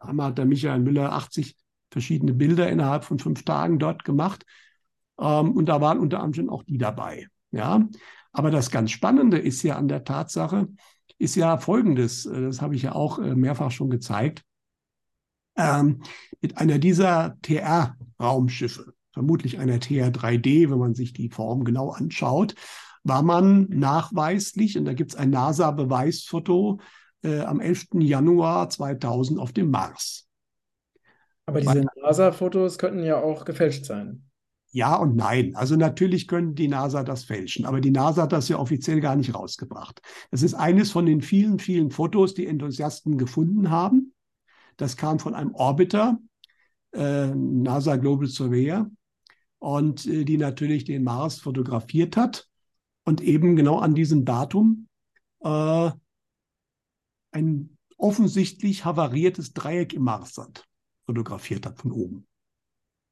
[0.00, 1.56] Da hat der Michael Müller 80
[1.92, 4.44] verschiedene Bilder innerhalb von fünf Tagen dort gemacht.
[5.20, 7.28] Ähm, und da waren unter anderem auch die dabei.
[7.52, 7.86] Ja,
[8.32, 10.66] aber das ganz Spannende ist ja an der Tatsache,
[11.18, 14.42] ist ja Folgendes, äh, das habe ich ja auch äh, mehrfach schon gezeigt,
[15.56, 16.02] ähm,
[16.40, 22.54] mit einer dieser TR-Raumschiffe, vermutlich einer TR-3D, wenn man sich die Form genau anschaut,
[23.04, 26.80] war man nachweislich, und da gibt es ein NASA-Beweisfoto,
[27.22, 28.00] äh, am 11.
[28.00, 30.28] Januar 2000 auf dem Mars.
[31.46, 34.24] Aber diese NASA-Fotos könnten ja auch gefälscht sein.
[34.70, 35.54] Ja und nein.
[35.54, 39.16] Also natürlich können die NASA das fälschen, aber die NASA hat das ja offiziell gar
[39.16, 40.00] nicht rausgebracht.
[40.30, 44.11] Das ist eines von den vielen, vielen Fotos, die Enthusiasten gefunden haben.
[44.82, 46.18] Das kam von einem Orbiter,
[46.92, 48.90] äh, NASA Global Surveyor,
[49.60, 52.48] und äh, die natürlich den Mars fotografiert hat
[53.04, 54.88] und eben genau an diesem Datum
[55.44, 55.90] äh,
[57.30, 60.66] ein offensichtlich havariertes Dreieck im Mars hat
[61.06, 62.26] fotografiert hat von oben.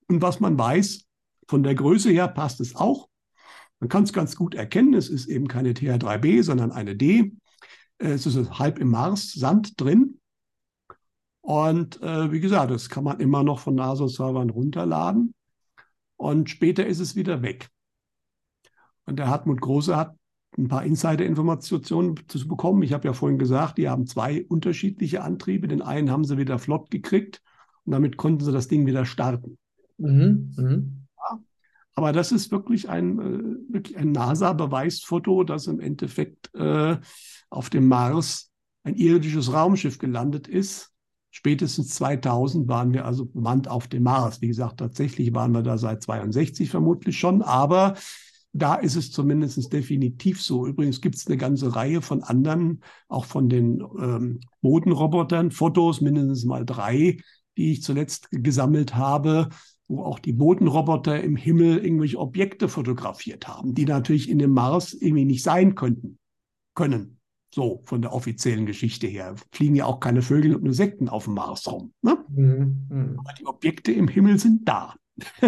[0.09, 1.07] Und was man weiß,
[1.47, 3.09] von der Größe her passt es auch.
[3.79, 7.33] Man kann es ganz gut erkennen, es ist eben keine TH3b, sondern eine D.
[7.99, 10.20] Es ist halb im Mars Sand drin.
[11.51, 15.35] Und äh, wie gesagt, das kann man immer noch von NASA-Servern runterladen.
[16.17, 17.71] Und später ist es wieder weg.
[19.05, 20.15] Und der Hartmut Große hat
[20.57, 22.85] ein paar Insider-Informationen zu bekommen.
[22.85, 25.67] Ich habe ja vorhin gesagt, die haben zwei unterschiedliche Antriebe.
[25.67, 27.43] Den einen haben sie wieder flott gekriegt
[27.85, 29.59] und damit konnten sie das Ding wieder starten.
[29.99, 30.55] Mhm.
[30.57, 31.07] Mhm.
[31.17, 31.41] Ja.
[31.95, 36.97] Aber das ist wirklich ein, äh, wirklich ein NASA-Beweisfoto, dass im Endeffekt äh,
[37.49, 38.53] auf dem Mars
[38.85, 40.93] ein irdisches Raumschiff gelandet ist.
[41.31, 44.41] Spätestens 2000 waren wir also bemannt auf dem Mars.
[44.41, 47.95] Wie gesagt, tatsächlich waren wir da seit 62 vermutlich schon, aber
[48.53, 50.67] da ist es zumindest definitiv so.
[50.67, 56.45] Übrigens gibt es eine ganze Reihe von anderen, auch von den ähm, Bodenrobotern, Fotos, mindestens
[56.45, 57.19] mal drei,
[57.57, 59.51] die ich zuletzt gesammelt habe,
[59.87, 64.95] wo auch die Bodenroboter im Himmel irgendwelche Objekte fotografiert haben, die natürlich in dem Mars
[64.95, 66.19] irgendwie nicht sein könnten,
[66.75, 67.20] können.
[67.53, 69.35] So von der offiziellen Geschichte her.
[69.53, 71.93] Fliegen ja auch keine Vögel und Insekten auf dem Mars rum.
[72.03, 72.25] Ne?
[72.29, 72.87] Mhm.
[72.89, 73.19] mhm.
[73.19, 74.95] Aber die Objekte im Himmel sind da.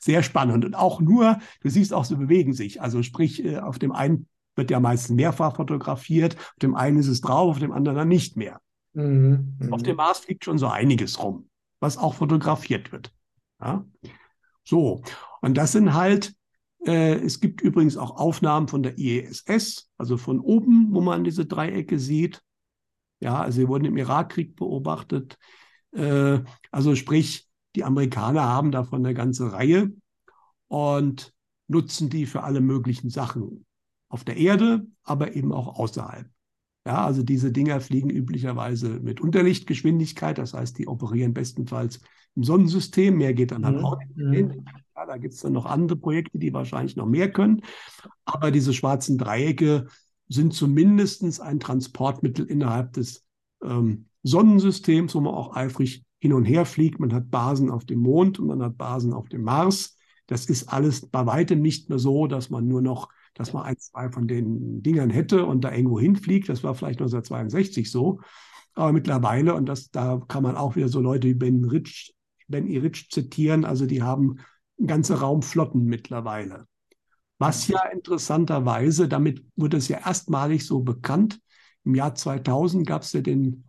[0.00, 0.64] Sehr spannend.
[0.64, 2.82] Und auch nur, du siehst auch, sie bewegen sich.
[2.82, 7.08] Also sprich, äh, auf dem einen wird ja meistens mehrfach fotografiert, auf dem einen ist
[7.08, 8.60] es drauf, auf dem anderen dann nicht mehr.
[8.92, 9.68] Mhm.
[9.70, 11.48] Auf dem Mars fliegt schon so einiges rum,
[11.80, 13.12] was auch fotografiert wird.
[13.60, 13.86] Ja?
[14.64, 15.02] So,
[15.40, 16.34] und das sind halt,
[16.86, 21.98] es gibt übrigens auch Aufnahmen von der IESS, also von oben, wo man diese Dreiecke
[21.98, 22.42] sieht.
[23.20, 25.36] Ja, also sie wurden im Irakkrieg beobachtet.
[25.92, 29.92] Äh, also sprich, die Amerikaner haben davon eine ganze Reihe
[30.68, 31.32] und
[31.66, 33.66] nutzen die für alle möglichen Sachen
[34.08, 36.28] auf der Erde, aber eben auch außerhalb.
[36.86, 42.00] Ja, also diese Dinger fliegen üblicherweise mit Unterlichtgeschwindigkeit, das heißt, die operieren bestenfalls
[42.34, 43.16] im Sonnensystem.
[43.16, 43.84] Mehr geht dann halt mhm.
[43.84, 44.48] auch nicht.
[44.98, 47.62] Ja, da gibt es dann noch andere Projekte, die wahrscheinlich noch mehr können.
[48.24, 49.86] Aber diese schwarzen Dreiecke
[50.28, 53.24] sind zumindest ein Transportmittel innerhalb des
[53.62, 56.98] ähm, Sonnensystems, wo man auch eifrig hin und her fliegt.
[56.98, 59.96] Man hat Basen auf dem Mond und man hat Basen auf dem Mars.
[60.26, 63.78] Das ist alles bei weitem nicht mehr so, dass man nur noch, dass man ein,
[63.78, 66.48] zwei von den Dingern hätte und da irgendwo hinfliegt.
[66.48, 68.18] Das war vielleicht 1962 so.
[68.74, 72.16] Aber mittlerweile, und das, da kann man auch wieder so Leute wie Ben Rich,
[72.48, 72.78] Ben E.
[72.78, 74.38] Rich zitieren, also die haben
[74.84, 76.66] ganze Raumflotten mittlerweile.
[77.38, 81.40] Was ja interessanterweise, damit wurde es ja erstmalig so bekannt,
[81.84, 83.64] im Jahr 2000 gab es ja den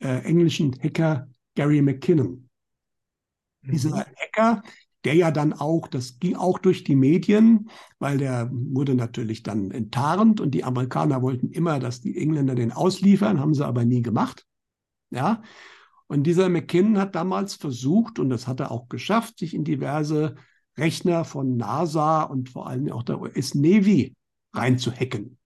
[0.00, 2.48] äh, englischen Hacker Gary McKinnon.
[3.62, 3.70] Mhm.
[3.70, 4.62] Dieser Hacker,
[5.04, 9.70] der ja dann auch, das ging auch durch die Medien, weil der wurde natürlich dann
[9.70, 14.02] enttarnt und die Amerikaner wollten immer, dass die Engländer den ausliefern, haben sie aber nie
[14.02, 14.44] gemacht.
[15.10, 15.42] Ja.
[16.08, 20.34] Und dieser McKinnon hat damals versucht, und das hat er auch geschafft, sich in diverse
[20.76, 24.16] Rechner von NASA und vor allem auch der US Navy
[24.52, 25.38] reinzuhacken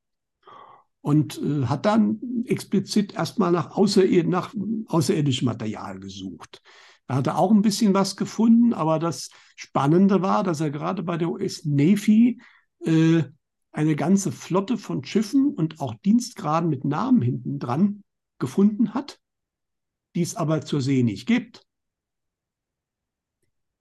[1.00, 4.54] und äh, hat dann explizit erstmal nach, außerir nach
[4.86, 6.62] außerirdischem Material gesucht.
[7.08, 11.28] Er auch ein bisschen was gefunden, aber das Spannende war, dass er gerade bei der
[11.28, 12.40] US Navy
[12.84, 13.24] äh,
[13.72, 18.02] eine ganze Flotte von Schiffen und auch Dienstgraden mit Namen hinten dran
[18.38, 19.20] gefunden hat,
[20.14, 21.66] die es aber zur See nicht gibt.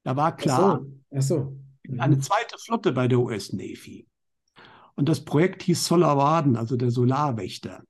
[0.03, 1.17] Da war klar, Ach so.
[1.17, 1.57] Ach so.
[1.87, 1.99] Mhm.
[1.99, 4.07] eine zweite Flotte bei der US Navy.
[4.95, 7.83] Und das Projekt hieß Solarwaden, also der Solarwächter.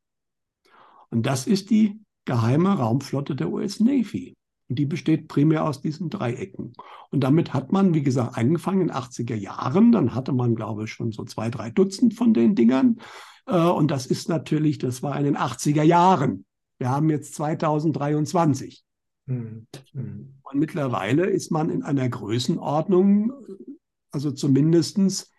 [1.10, 4.36] Und das ist die geheime Raumflotte der US Navy.
[4.70, 6.74] Und die besteht primär aus diesen Dreiecken.
[7.10, 9.92] Und damit hat man, wie gesagt, angefangen in den 80er Jahren.
[9.92, 13.02] Dann hatte man, glaube ich, schon so zwei, drei Dutzend von den Dingern.
[13.48, 16.46] Äh, und das ist natürlich, das war in den 80er Jahren.
[16.82, 18.84] Wir haben jetzt 2023.
[19.28, 19.68] Mhm.
[19.94, 20.34] Mhm.
[20.42, 23.34] Und mittlerweile ist man in einer Größenordnung,
[24.10, 25.32] also zumindestens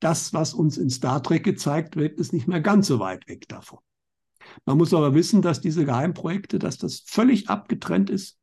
[0.00, 3.48] das, was uns in Star Trek gezeigt wird, ist nicht mehr ganz so weit weg
[3.48, 3.78] davon.
[4.66, 8.38] Man muss aber wissen, dass diese Geheimprojekte, dass das völlig abgetrennt ist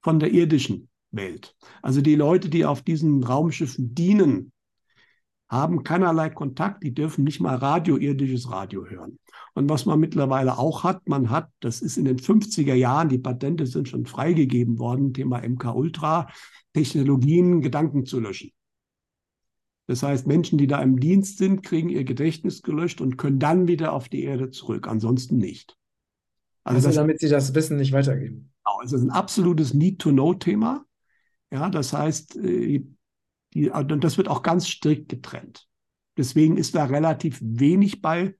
[0.00, 1.56] von der irdischen Welt.
[1.82, 4.52] Also die Leute, die auf diesen Raumschiffen dienen,
[5.48, 9.18] haben keinerlei Kontakt, die dürfen nicht mal Radio, irdisches Radio hören.
[9.54, 13.18] Und was man mittlerweile auch hat, man hat, das ist in den 50er Jahren, die
[13.18, 16.28] Patente sind schon freigegeben worden, Thema MK Ultra,
[16.74, 18.50] Technologien, Gedanken zu löschen.
[19.86, 23.68] Das heißt, Menschen, die da im Dienst sind, kriegen ihr Gedächtnis gelöscht und können dann
[23.68, 25.76] wieder auf die Erde zurück, ansonsten nicht.
[26.64, 28.52] Also, also das, damit sie das Wissen nicht weitergeben.
[28.64, 30.84] Genau, es ist ein absolutes Need-to-Know-Thema.
[31.52, 32.36] Ja, das heißt,
[33.54, 35.66] die, das wird auch ganz strikt getrennt.
[36.16, 38.36] Deswegen ist da relativ wenig bei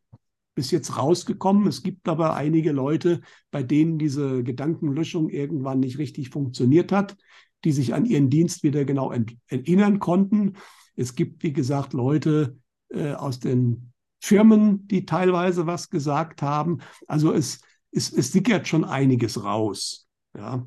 [0.54, 1.66] bis jetzt rausgekommen.
[1.66, 7.16] Es gibt aber einige Leute, bei denen diese Gedankenlöschung irgendwann nicht richtig funktioniert hat,
[7.64, 9.12] die sich an ihren Dienst wieder genau
[9.48, 10.54] erinnern konnten
[10.96, 16.78] es gibt, wie gesagt, Leute äh, aus den Firmen, die teilweise was gesagt haben.
[17.06, 17.60] Also es,
[17.92, 20.08] es, es sickert schon einiges raus.
[20.34, 20.66] Ja.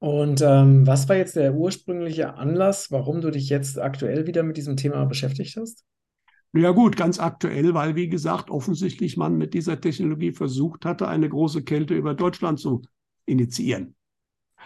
[0.00, 4.56] Und ähm, was war jetzt der ursprüngliche Anlass, warum du dich jetzt aktuell wieder mit
[4.56, 5.84] diesem Thema beschäftigt hast?
[6.52, 11.28] Ja gut, ganz aktuell, weil, wie gesagt, offensichtlich man mit dieser Technologie versucht hatte, eine
[11.28, 12.82] große Kälte über Deutschland zu
[13.26, 13.94] initiieren.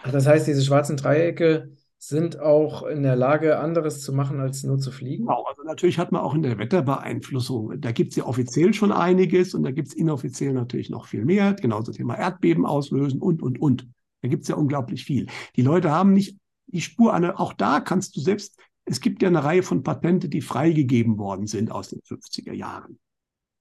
[0.03, 4.63] Ach, das heißt, diese schwarzen Dreiecke sind auch in der Lage, anderes zu machen, als
[4.63, 5.25] nur zu fliegen?
[5.25, 8.91] Genau, also natürlich hat man auch in der Wetterbeeinflussung, da gibt es ja offiziell schon
[8.91, 13.41] einiges und da gibt es inoffiziell natürlich noch viel mehr, genauso Thema Erdbeben auslösen und,
[13.41, 13.87] und, und.
[14.25, 15.27] Da gibt es ja unglaublich viel.
[15.55, 16.35] Die Leute haben nicht
[16.65, 20.29] die Spur an, auch da kannst du selbst, es gibt ja eine Reihe von Patente,
[20.29, 22.97] die freigegeben worden sind aus den 50er Jahren.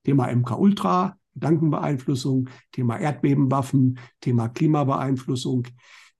[0.04, 5.68] Thema MK Ultra, Gedankenbeeinflussung, Thema Erdbebenwaffen, Thema Klimabeeinflussung.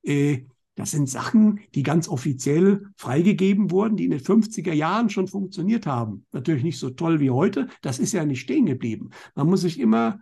[0.02, 0.42] Äh,
[0.74, 5.86] das sind Sachen, die ganz offiziell freigegeben wurden, die in den 50er Jahren schon funktioniert
[5.86, 6.26] haben.
[6.32, 7.68] Natürlich nicht so toll wie heute.
[7.80, 9.08] Das ist ja nicht stehen geblieben.
[9.34, 10.20] Man muss sich immer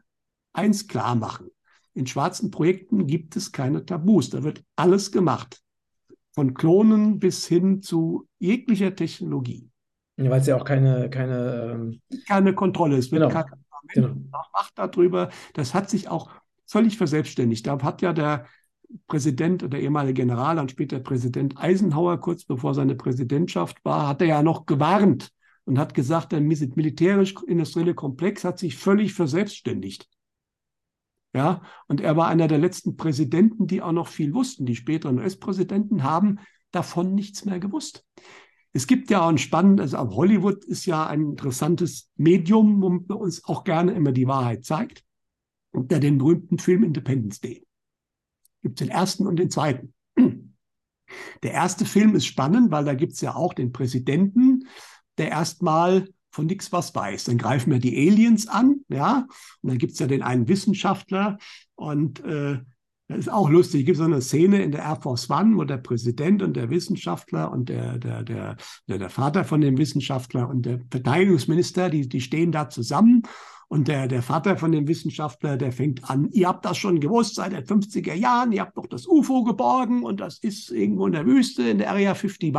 [0.52, 1.50] eins klar machen.
[1.94, 4.31] In schwarzen Projekten gibt es keine Tabus.
[4.31, 5.61] Da wird alles gemacht.
[6.33, 9.68] Von Klonen bis hin zu jeglicher Technologie.
[10.16, 12.00] Ja, Weil es ja auch keine, keine, ähm...
[12.26, 13.11] keine Kontrolle ist.
[13.11, 13.28] Genau.
[13.28, 13.44] kein
[13.88, 14.14] genau.
[14.31, 15.31] Macht darüber.
[15.55, 16.31] Das hat sich auch
[16.66, 17.66] völlig verselbstständigt.
[17.66, 18.46] Da hat ja der
[19.07, 24.28] Präsident oder ehemalige General und später Präsident Eisenhower, kurz bevor seine Präsidentschaft war, hat er
[24.28, 25.31] ja noch gewarnt
[25.64, 30.09] und hat gesagt, der militärisch-industrielle Komplex hat sich völlig verselbstständigt.
[31.34, 34.66] Ja, und er war einer der letzten Präsidenten, die auch noch viel wussten.
[34.66, 36.40] Die späteren US-Präsidenten haben
[36.72, 38.04] davon nichts mehr gewusst.
[38.74, 43.04] Es gibt ja auch ein spannendes, also Hollywood ist ja ein interessantes Medium, wo man
[43.04, 45.04] uns auch gerne immer die Wahrheit zeigt.
[45.72, 47.66] Und der den berühmten Film Independence Day.
[48.62, 49.94] Gibt den ersten und den zweiten.
[51.42, 54.66] Der erste Film ist spannend, weil da gibt es ja auch den Präsidenten,
[55.18, 57.24] der erstmal von nichts was weiß.
[57.24, 59.26] Dann greifen wir die Aliens an, ja,
[59.60, 61.38] und dann gibt es ja den einen Wissenschaftler
[61.76, 62.58] und äh,
[63.08, 63.80] das ist auch lustig.
[63.80, 66.70] Es gibt so eine Szene in der Air Force One, wo der Präsident und der
[66.70, 68.56] Wissenschaftler und der, der, der,
[68.88, 73.22] der, Vater von dem Wissenschaftler und der Verteidigungsminister, die, die stehen da zusammen
[73.72, 77.37] und der, der Vater von dem Wissenschaftler, der fängt an, ihr habt das schon gewusst
[77.37, 81.14] seit den 50er Jahren, ihr habt doch das UFO geborgen und das ist irgendwo in
[81.14, 82.54] der Wüste in der Area 51.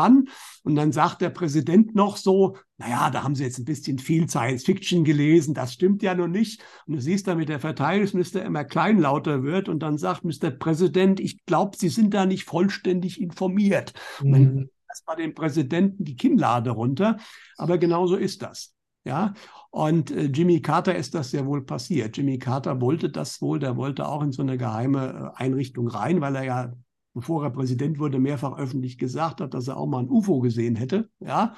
[0.64, 4.28] Und dann sagt der Präsident noch so, naja, da haben sie jetzt ein bisschen viel
[4.28, 6.64] Science Fiction gelesen, das stimmt ja noch nicht.
[6.88, 10.50] Und du siehst damit, der Verteidigungsminister immer kleinlauter wird und dann sagt Mr.
[10.50, 13.94] Präsident, ich glaube, Sie sind da nicht vollständig informiert.
[14.20, 14.34] Mhm.
[14.34, 14.70] Und dann
[15.06, 17.18] bei dem Präsidenten die Kinnlade runter.
[17.58, 18.73] Aber genauso ist das.
[19.06, 19.34] Ja,
[19.70, 22.16] und äh, Jimmy Carter ist das sehr wohl passiert.
[22.16, 26.22] Jimmy Carter wollte das wohl, der wollte auch in so eine geheime äh, Einrichtung rein,
[26.22, 26.74] weil er ja,
[27.14, 30.76] bevor er Präsident wurde, mehrfach öffentlich gesagt hat, dass er auch mal ein UFO gesehen
[30.76, 31.10] hätte.
[31.20, 31.56] Ja,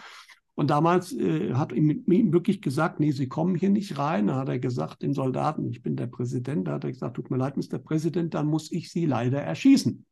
[0.56, 4.28] und damals äh, hat ihm, ihm, wirklich gesagt, nee, Sie kommen hier nicht rein.
[4.28, 6.68] Da hat er gesagt den Soldaten, ich bin der Präsident.
[6.68, 7.78] Da hat er gesagt, tut mir leid, Mr.
[7.78, 10.06] Präsident, dann muss ich Sie leider erschießen.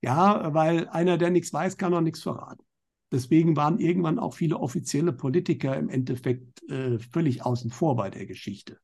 [0.00, 2.64] Ja, weil einer, der nichts weiß, kann auch nichts verraten.
[3.10, 8.26] Deswegen waren irgendwann auch viele offizielle Politiker im Endeffekt äh, völlig außen vor bei der
[8.26, 8.78] Geschichte.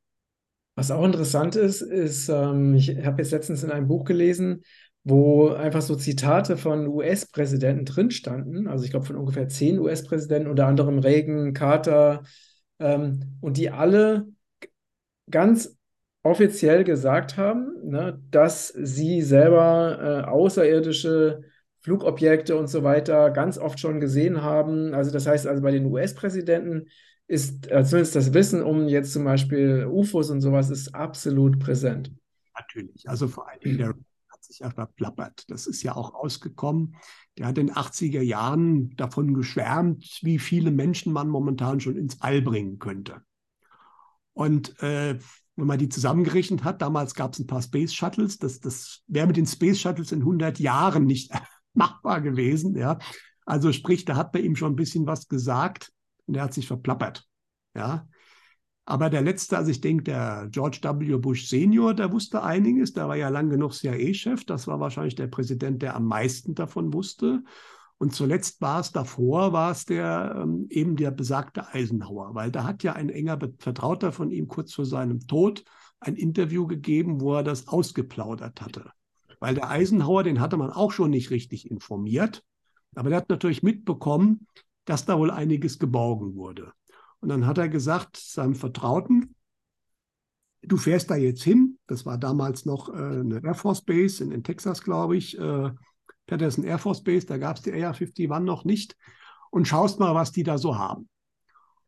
[0.76, 4.62] Was auch interessant ist, ist, ähm, ich habe jetzt letztens in einem Buch gelesen,
[5.04, 8.66] wo einfach so Zitate von US-Präsidenten drin standen.
[8.66, 12.22] Also ich glaube von ungefähr zehn US-Präsidenten, unter anderem Reagan, Carter,
[12.78, 14.26] ähm, und die alle
[15.30, 15.76] ganz
[16.22, 21.42] offiziell gesagt haben, ne, dass sie selber äh, außerirdische
[21.84, 24.94] Flugobjekte und so weiter ganz oft schon gesehen haben.
[24.94, 26.88] Also das heißt, also bei den US-Präsidenten
[27.26, 32.10] ist äh, zumindest das Wissen um jetzt zum Beispiel UFOs und sowas ist absolut präsent.
[32.56, 33.06] Natürlich.
[33.06, 35.44] Also vor allen Dingen der hat sich ja verplappert.
[35.48, 36.96] Das ist ja auch ausgekommen.
[37.36, 42.22] Der hat in den 80er Jahren davon geschwärmt, wie viele Menschen man momentan schon ins
[42.22, 43.20] All bringen könnte.
[44.32, 45.18] Und äh,
[45.56, 49.26] wenn man die zusammengerechnet hat, damals gab es ein paar Space Shuttles, das, das wäre
[49.26, 51.30] mit den Space Shuttles in 100 Jahren nicht
[51.74, 52.76] machbar gewesen.
[52.76, 52.98] Ja.
[53.44, 55.92] Also sprich, da hat bei ihm schon ein bisschen was gesagt
[56.26, 57.26] und er hat sich verplappert.
[57.74, 58.06] Ja.
[58.86, 61.16] Aber der letzte, also ich denke, der George W.
[61.16, 65.26] Bush Senior, der wusste einiges, der war ja lang genug CIA-Chef, das war wahrscheinlich der
[65.26, 67.42] Präsident, der am meisten davon wusste.
[67.96, 72.64] Und zuletzt war es davor, war es der ähm, eben der besagte Eisenhower, weil da
[72.64, 75.64] hat ja ein enger Vertrauter von ihm kurz vor seinem Tod
[76.00, 78.90] ein Interview gegeben, wo er das ausgeplaudert hatte.
[79.40, 82.44] Weil der Eisenhower, den hatte man auch schon nicht richtig informiert.
[82.94, 84.46] Aber der hat natürlich mitbekommen,
[84.84, 86.72] dass da wohl einiges geborgen wurde.
[87.20, 89.34] Und dann hat er gesagt, seinem Vertrauten,
[90.62, 91.78] du fährst da jetzt hin.
[91.86, 95.38] Das war damals noch äh, eine Air Force Base in, in Texas, glaube ich.
[95.38, 95.70] Äh,
[96.26, 98.96] Patterson Air Force Base, da gab es die Air 51 noch nicht.
[99.50, 101.08] Und schaust mal, was die da so haben.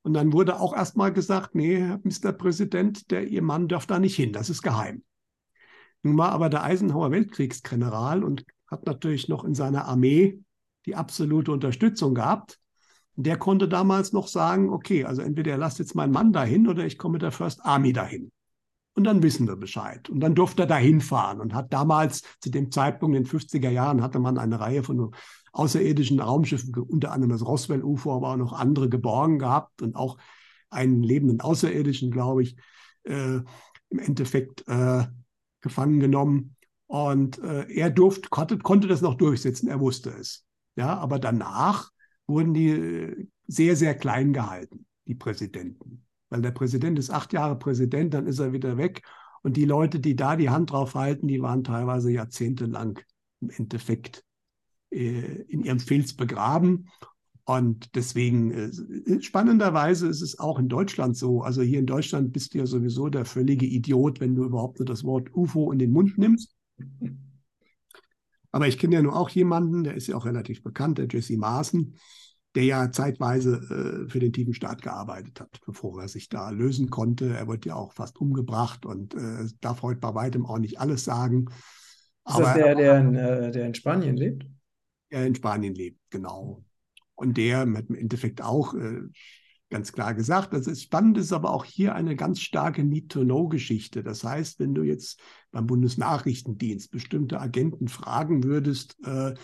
[0.02, 2.32] Und dann wurde auch erstmal gesagt, nee, Mr.
[2.32, 5.02] Präsident, der, Ihr Mann darf da nicht hin, das ist geheim.
[6.07, 10.40] Nun war aber der Eisenhower Weltkriegsgeneral und hat natürlich noch in seiner Armee
[10.87, 12.61] die absolute Unterstützung gehabt.
[13.16, 16.87] Der konnte damals noch sagen, okay, also entweder er lasst jetzt meinen Mann dahin oder
[16.87, 18.31] ich komme mit der First Army dahin.
[18.95, 20.09] Und dann wissen wir Bescheid.
[20.09, 23.71] Und dann durfte er dahin fahren und hat damals, zu dem Zeitpunkt in den 50er
[23.71, 25.12] Jahren, hatte man eine Reihe von
[25.53, 30.19] außerirdischen Raumschiffen, unter anderem das Roswell-UFO, aber auch noch andere geborgen gehabt und auch
[30.71, 32.57] einen lebenden Außerirdischen, glaube ich,
[33.03, 33.40] äh,
[33.88, 35.05] im Endeffekt äh,
[35.66, 36.57] gefangen genommen.
[36.87, 40.44] Und äh, er durfte, konnte, konnte das noch durchsetzen, er wusste es.
[40.76, 41.90] Ja, aber danach
[42.26, 46.05] wurden die äh, sehr, sehr klein gehalten, die Präsidenten.
[46.29, 49.02] Weil der Präsident ist acht Jahre Präsident, dann ist er wieder weg.
[49.42, 52.98] Und die Leute, die da die Hand drauf halten, die waren teilweise jahrzehntelang
[53.40, 54.25] im Endeffekt
[54.90, 56.88] äh, in ihrem Filz begraben.
[57.47, 61.42] Und deswegen, äh, spannenderweise ist es auch in Deutschland so.
[61.42, 64.87] Also hier in Deutschland bist du ja sowieso der völlige Idiot, wenn du überhaupt nur
[64.87, 66.57] das Wort UFO in den Mund nimmst.
[68.51, 71.37] Aber ich kenne ja nur auch jemanden, der ist ja auch relativ bekannt, der Jesse
[71.37, 71.94] Maaßen,
[72.57, 76.90] der ja zeitweise äh, für den tiefen Staat gearbeitet hat, bevor er sich da lösen
[76.90, 77.29] konnte.
[77.29, 81.05] Er wurde ja auch fast umgebracht und äh, darf heute bei weitem auch nicht alles
[81.05, 81.44] sagen.
[81.49, 81.55] Ist
[82.25, 84.49] Aber, das der, der in, äh, der in Spanien lebt?
[85.13, 86.65] Der in Spanien lebt, genau.
[87.17, 89.00] Und der hat im Endeffekt auch äh,
[89.71, 94.02] ganz klar gesagt, das ist spannend, ist aber auch hier eine ganz starke Need-to-Know-Geschichte.
[94.02, 99.35] Das heißt, wenn du jetzt beim Bundesnachrichtendienst bestimmte Agenten fragen würdest, äh,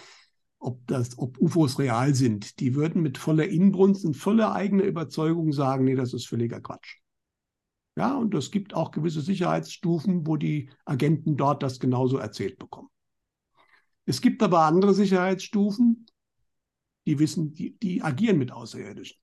[0.63, 2.61] ob, das, ob UFOs real sind.
[2.61, 6.99] Die würden mit voller Inbrunst und voller eigener Überzeugung sagen, nee, das ist völliger Quatsch.
[7.97, 12.89] Ja, und es gibt auch gewisse Sicherheitsstufen, wo die Agenten dort das genauso erzählt bekommen.
[14.07, 16.07] Es gibt aber andere Sicherheitsstufen,
[17.07, 19.19] die wissen, die, die agieren mit Außerirdischen.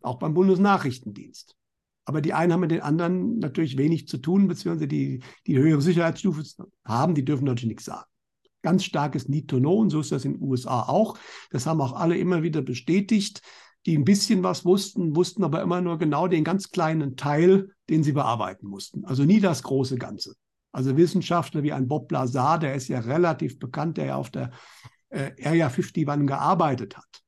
[0.00, 1.56] Auch beim Bundesnachrichtendienst.
[2.04, 5.82] Aber die einen haben mit den anderen natürlich wenig zu tun, beziehungsweise die, die höhere
[5.82, 6.42] Sicherheitsstufe
[6.84, 8.06] haben, die dürfen natürlich nichts sagen.
[8.62, 11.18] Ganz starkes Need to Know und so ist das in den USA auch.
[11.50, 13.42] Das haben auch alle immer wieder bestätigt,
[13.84, 18.02] die ein bisschen was wussten, wussten aber immer nur genau den ganz kleinen Teil, den
[18.02, 19.04] sie bearbeiten mussten.
[19.04, 20.34] Also nie das große Ganze.
[20.72, 24.50] Also Wissenschaftler wie ein Bob Lazar, der ist ja relativ bekannt, der ja auf der
[25.10, 27.22] äh, Area 51 gearbeitet hat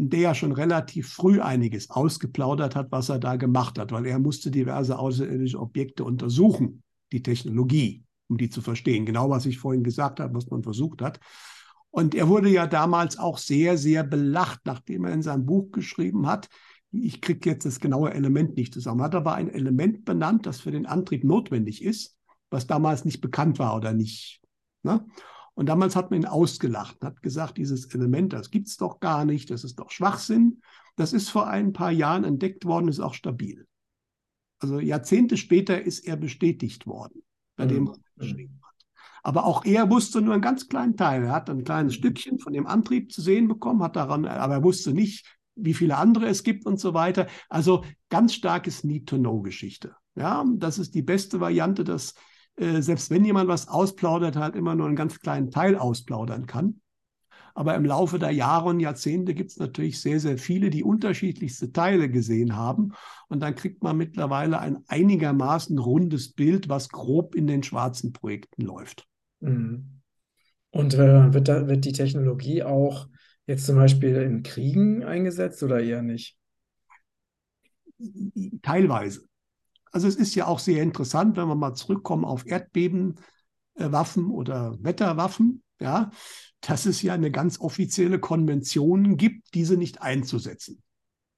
[0.00, 4.06] und der ja schon relativ früh einiges ausgeplaudert hat, was er da gemacht hat, weil
[4.06, 9.04] er musste diverse außerirdische Objekte untersuchen, die Technologie, um die zu verstehen.
[9.04, 11.20] Genau, was ich vorhin gesagt habe, was man versucht hat.
[11.90, 16.26] Und er wurde ja damals auch sehr, sehr belacht, nachdem er in seinem Buch geschrieben
[16.26, 16.48] hat,
[16.92, 20.72] ich kriege jetzt das genaue Element nicht zusammen, hat aber ein Element benannt, das für
[20.72, 22.16] den Antrieb notwendig ist,
[22.48, 24.40] was damals nicht bekannt war oder nicht.
[24.82, 25.04] Ne?
[25.54, 29.24] Und damals hat man ihn ausgelacht, hat gesagt, dieses Element, das gibt es doch gar
[29.24, 30.60] nicht, das ist doch Schwachsinn.
[30.96, 33.66] Das ist vor ein paar Jahren entdeckt worden, ist auch stabil.
[34.58, 37.22] Also Jahrzehnte später ist er bestätigt worden,
[37.56, 37.68] bei mhm.
[37.68, 38.74] dem, was er geschrieben hat.
[39.22, 41.24] Aber auch er wusste nur einen ganz kleinen Teil.
[41.24, 44.62] Er hat ein kleines Stückchen von dem Antrieb zu sehen bekommen, hat daran, aber er
[44.62, 45.26] wusste nicht,
[45.56, 47.26] wie viele andere es gibt und so weiter.
[47.48, 49.94] Also ganz starkes Need-to-Know-Geschichte.
[50.14, 52.14] Ja, das ist die beste Variante, dass
[52.56, 56.80] äh, selbst wenn jemand was ausplaudert, halt immer nur einen ganz kleinen Teil ausplaudern kann.
[57.54, 61.72] Aber im Laufe der Jahre und Jahrzehnte gibt es natürlich sehr, sehr viele, die unterschiedlichste
[61.72, 62.92] Teile gesehen haben.
[63.28, 68.62] Und dann kriegt man mittlerweile ein einigermaßen rundes Bild, was grob in den schwarzen Projekten
[68.62, 69.06] läuft.
[69.40, 70.00] Mhm.
[70.70, 73.08] Und äh, wird, da, wird die Technologie auch
[73.46, 76.36] jetzt zum Beispiel in Kriegen eingesetzt oder eher nicht?
[78.62, 79.29] Teilweise.
[79.90, 85.62] Also es ist ja auch sehr interessant, wenn wir mal zurückkommen auf Erdbebenwaffen oder Wetterwaffen,
[85.80, 86.10] ja,
[86.60, 90.82] dass es ja eine ganz offizielle Konvention gibt, diese nicht einzusetzen.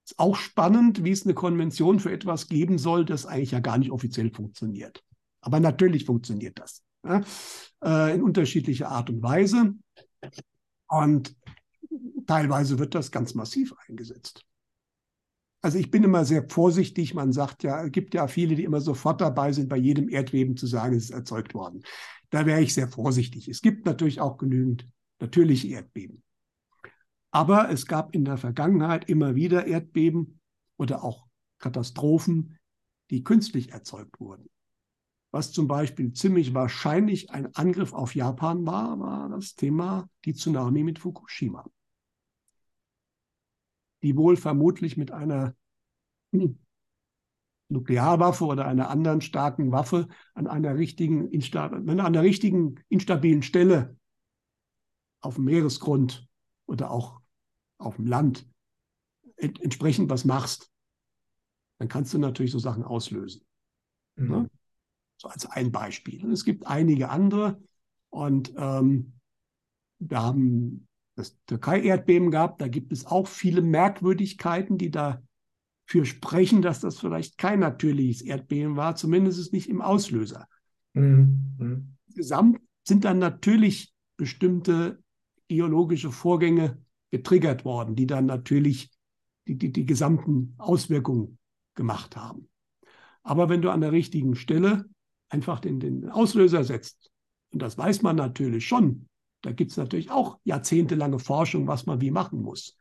[0.05, 3.79] Ist auch spannend, wie es eine Konvention für etwas geben soll, das eigentlich ja gar
[3.79, 5.03] nicht offiziell funktioniert.
[5.41, 7.21] Aber natürlich funktioniert das ja,
[7.85, 9.75] äh, in unterschiedlicher Art und Weise.
[10.89, 11.37] Und
[12.27, 14.45] teilweise wird das ganz massiv eingesetzt.
[15.63, 17.15] Also ich bin immer sehr vorsichtig.
[17.15, 20.57] Man sagt ja, es gibt ja viele, die immer sofort dabei sind, bei jedem Erdbeben
[20.57, 21.83] zu sagen, es ist erzeugt worden.
[22.31, 23.49] Da wäre ich sehr vorsichtig.
[23.49, 24.89] Es gibt natürlich auch genügend
[25.21, 26.25] natürliche Erdbeben.
[27.31, 30.41] Aber es gab in der Vergangenheit immer wieder Erdbeben
[30.77, 31.27] oder auch
[31.59, 32.59] Katastrophen,
[33.11, 34.51] die künstlich erzeugt wurden.
[35.31, 40.83] Was zum Beispiel ziemlich wahrscheinlich ein Angriff auf Japan war, war das Thema die Tsunami
[40.83, 41.65] mit Fukushima
[44.03, 45.55] die wohl vermutlich mit einer
[47.69, 53.97] Nuklearwaffe oder einer anderen starken Waffe an einer richtigen, an einer richtigen instabilen Stelle
[55.21, 56.29] auf dem Meeresgrund
[56.67, 57.21] oder auch
[57.79, 58.49] auf dem Land
[59.37, 60.71] entsprechend was machst,
[61.79, 63.45] dann kannst du natürlich so Sachen auslösen.
[64.17, 64.29] Mhm.
[64.29, 64.51] Ne?
[65.17, 66.25] So als ein Beispiel.
[66.25, 67.61] Und es gibt einige andere.
[68.11, 69.15] Und ähm,
[69.99, 72.59] wir haben das Türkei-Erdbeben gab.
[72.59, 78.77] Da gibt es auch viele Merkwürdigkeiten, die dafür sprechen, dass das vielleicht kein natürliches Erdbeben
[78.77, 80.49] war, zumindest nicht im Auslöser.
[80.95, 81.57] Mhm.
[81.59, 81.89] mhm.
[82.15, 85.03] Gesamt sind dann natürlich bestimmte
[85.49, 86.79] geologische Vorgänge
[87.11, 88.91] getriggert worden, die dann natürlich
[89.47, 91.39] die, die, die gesamten Auswirkungen
[91.75, 92.49] gemacht haben.
[93.23, 94.85] Aber wenn du an der richtigen Stelle
[95.29, 97.11] einfach den, den Auslöser setzt,
[97.51, 99.09] und das weiß man natürlich schon,
[99.43, 102.79] da gibt es natürlich auch jahrzehntelange Forschung, was man wie machen muss.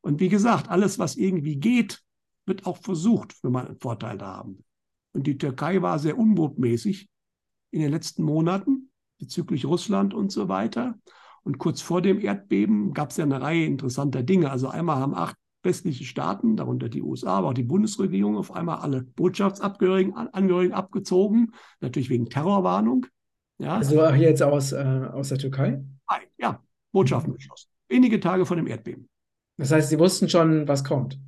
[0.00, 2.02] Und wie gesagt, alles, was irgendwie geht,
[2.44, 4.64] wird auch versucht, wenn man einen Vorteil da haben.
[5.12, 7.08] Und die Türkei war sehr unmutmäßig
[7.70, 10.98] in den letzten Monaten bezüglich Russland und so weiter.
[11.42, 14.50] Und kurz vor dem Erdbeben gab es ja eine Reihe interessanter Dinge.
[14.50, 18.78] Also einmal haben acht westliche Staaten, darunter die USA, aber auch die Bundesregierung, auf einmal
[18.78, 23.06] alle Botschaftsangehörigen Angehörigen abgezogen, natürlich wegen Terrorwarnung.
[23.58, 23.76] Ja.
[23.76, 25.82] Also hier jetzt aus, äh, aus der Türkei?
[26.10, 27.36] Nein, ja, Botschaften mhm.
[27.36, 27.68] geschlossen.
[27.88, 29.08] Wenige Tage vor dem Erdbeben.
[29.56, 31.18] Das heißt, Sie wussten schon, was kommt.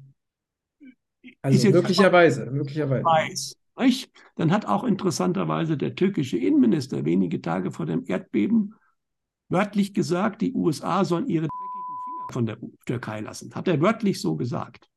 [1.40, 3.04] Also möglicherweise, möglicherweise.
[3.04, 4.10] Weiß, nicht?
[4.36, 8.74] Dann hat auch interessanterweise der türkische Innenminister wenige Tage vor dem Erdbeben
[9.48, 13.54] wörtlich gesagt, die USA sollen ihre dreckigen Finger von der Türkei lassen.
[13.54, 14.88] Hat er wörtlich so gesagt.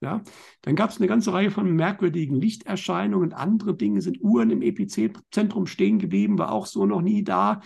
[0.00, 0.22] Ja,
[0.62, 3.32] dann gab es eine ganze Reihe von merkwürdigen Lichterscheinungen.
[3.32, 7.62] Andere Dinge sind Uhren im Epizentrum stehen geblieben, war auch so noch nie da.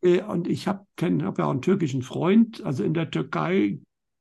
[0.00, 3.80] Äh, und ich habe hab ja auch einen türkischen Freund, also in der Türkei,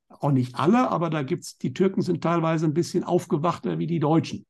[0.09, 3.87] auch nicht alle, aber da gibt es, die Türken sind teilweise ein bisschen aufgewachter wie
[3.87, 4.45] die Deutschen.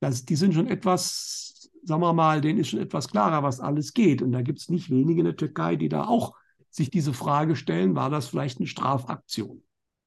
[0.00, 3.92] Das, die sind schon etwas, sagen wir mal, denen ist schon etwas klarer, was alles
[3.92, 4.22] geht.
[4.22, 6.34] Und da gibt es nicht wenige in der Türkei, die da auch
[6.70, 9.62] sich diese Frage stellen, war das vielleicht eine Strafaktion?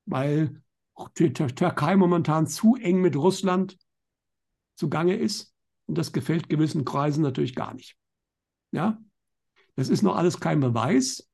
[0.05, 0.61] Weil
[1.17, 3.77] die Türkei momentan zu eng mit Russland
[4.75, 5.53] zugange ist.
[5.87, 7.95] Und das gefällt gewissen Kreisen natürlich gar nicht.
[8.71, 8.97] Ja,
[9.75, 11.29] das ist noch alles kein Beweis,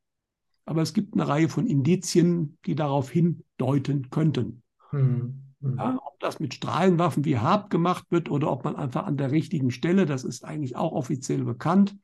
[0.66, 4.64] aber es gibt eine Reihe von Indizien, die darauf hindeuten könnten.
[4.92, 5.52] Mhm.
[5.78, 9.32] Ja, ob das mit Strahlenwaffen wie Hab gemacht wird oder ob man einfach an der
[9.32, 11.96] richtigen Stelle, das ist eigentlich auch offiziell bekannt,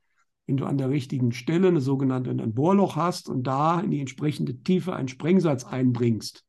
[0.46, 4.00] wenn du an der richtigen Stelle eine sogenannte ein Bohrloch hast und da in die
[4.00, 6.46] entsprechende Tiefe einen Sprengsatz einbringst,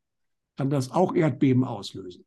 [0.59, 2.25] kann das auch Erdbeben auslösen.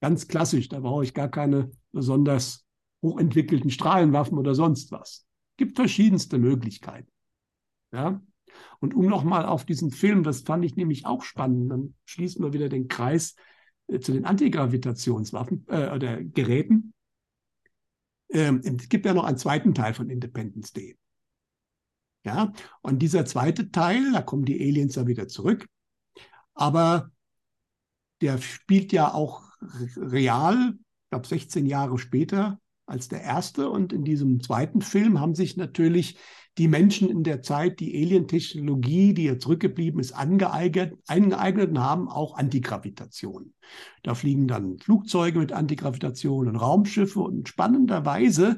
[0.00, 2.66] Ganz klassisch, da brauche ich gar keine besonders
[3.02, 5.26] hochentwickelten Strahlenwaffen oder sonst was.
[5.58, 7.12] Gibt verschiedenste Möglichkeiten.
[7.92, 8.22] Ja?
[8.80, 12.54] Und um nochmal auf diesen Film, das fand ich nämlich auch spannend, dann schließen wir
[12.54, 13.36] wieder den Kreis
[13.88, 16.94] äh, zu den Antigravitationswaffen äh, oder Geräten.
[18.30, 20.96] Ähm, es gibt ja noch einen zweiten Teil von Independence Day.
[22.24, 25.68] Ja, und dieser zweite Teil, da kommen die Aliens ja wieder zurück,
[26.56, 27.10] aber
[28.20, 29.42] der spielt ja auch
[29.96, 33.68] real, ich glaube 16 Jahre später als der erste.
[33.68, 36.18] Und in diesem zweiten Film haben sich natürlich
[36.58, 42.08] die Menschen in der Zeit die Alien-Technologie, die jetzt zurückgeblieben ist, angeeignet, eingeeignet und haben
[42.08, 43.52] auch Antigravitation.
[44.02, 48.56] Da fliegen dann Flugzeuge mit Antigravitation und Raumschiffe und spannenderweise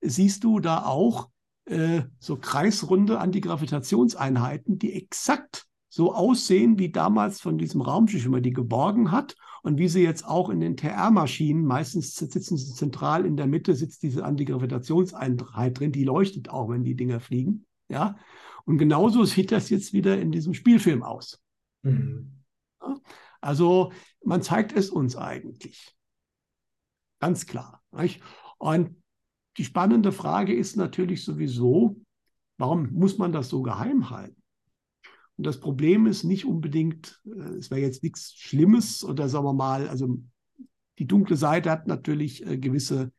[0.00, 1.28] siehst du da auch
[1.66, 5.66] äh, so kreisrunde Antigravitationseinheiten, die exakt
[5.96, 10.02] so aussehen wie damals von diesem Raumschiff, wenn man die geborgen hat und wie sie
[10.02, 15.80] jetzt auch in den TR-Maschinen, meistens sitzen sie zentral in der Mitte, sitzt diese Antigravitationseinheit
[15.80, 17.64] drin, die leuchtet auch, wenn die Dinger fliegen.
[17.88, 18.18] Ja?
[18.66, 21.42] Und genauso sieht das jetzt wieder in diesem Spielfilm aus.
[21.82, 22.42] Mhm.
[22.82, 23.00] Ja?
[23.40, 23.90] Also
[24.22, 25.96] man zeigt es uns eigentlich.
[27.20, 27.82] Ganz klar.
[27.92, 28.20] Nicht?
[28.58, 29.02] Und
[29.56, 31.96] die spannende Frage ist natürlich sowieso,
[32.58, 34.42] warum muss man das so geheim halten?
[35.36, 39.52] Und das Problem ist nicht unbedingt, äh, es wäre jetzt nichts Schlimmes oder sagen wir
[39.52, 40.18] mal, also
[40.98, 43.12] die dunkle Seite hat natürlich äh, gewisse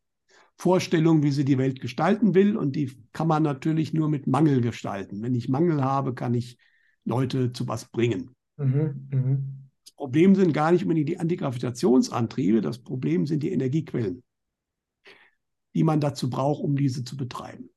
[0.57, 4.61] Vorstellungen, wie sie die Welt gestalten will und die kann man natürlich nur mit Mangel
[4.61, 5.21] gestalten.
[5.21, 6.57] Wenn ich Mangel habe, kann ich
[7.05, 8.31] Leute zu was bringen.
[8.57, 9.37] Mhm, mh.
[9.85, 14.23] Das Problem sind gar nicht unbedingt die Antigravitationsantriebe, das Problem sind die Energiequellen,
[15.75, 17.69] die man dazu braucht, um diese zu betreiben.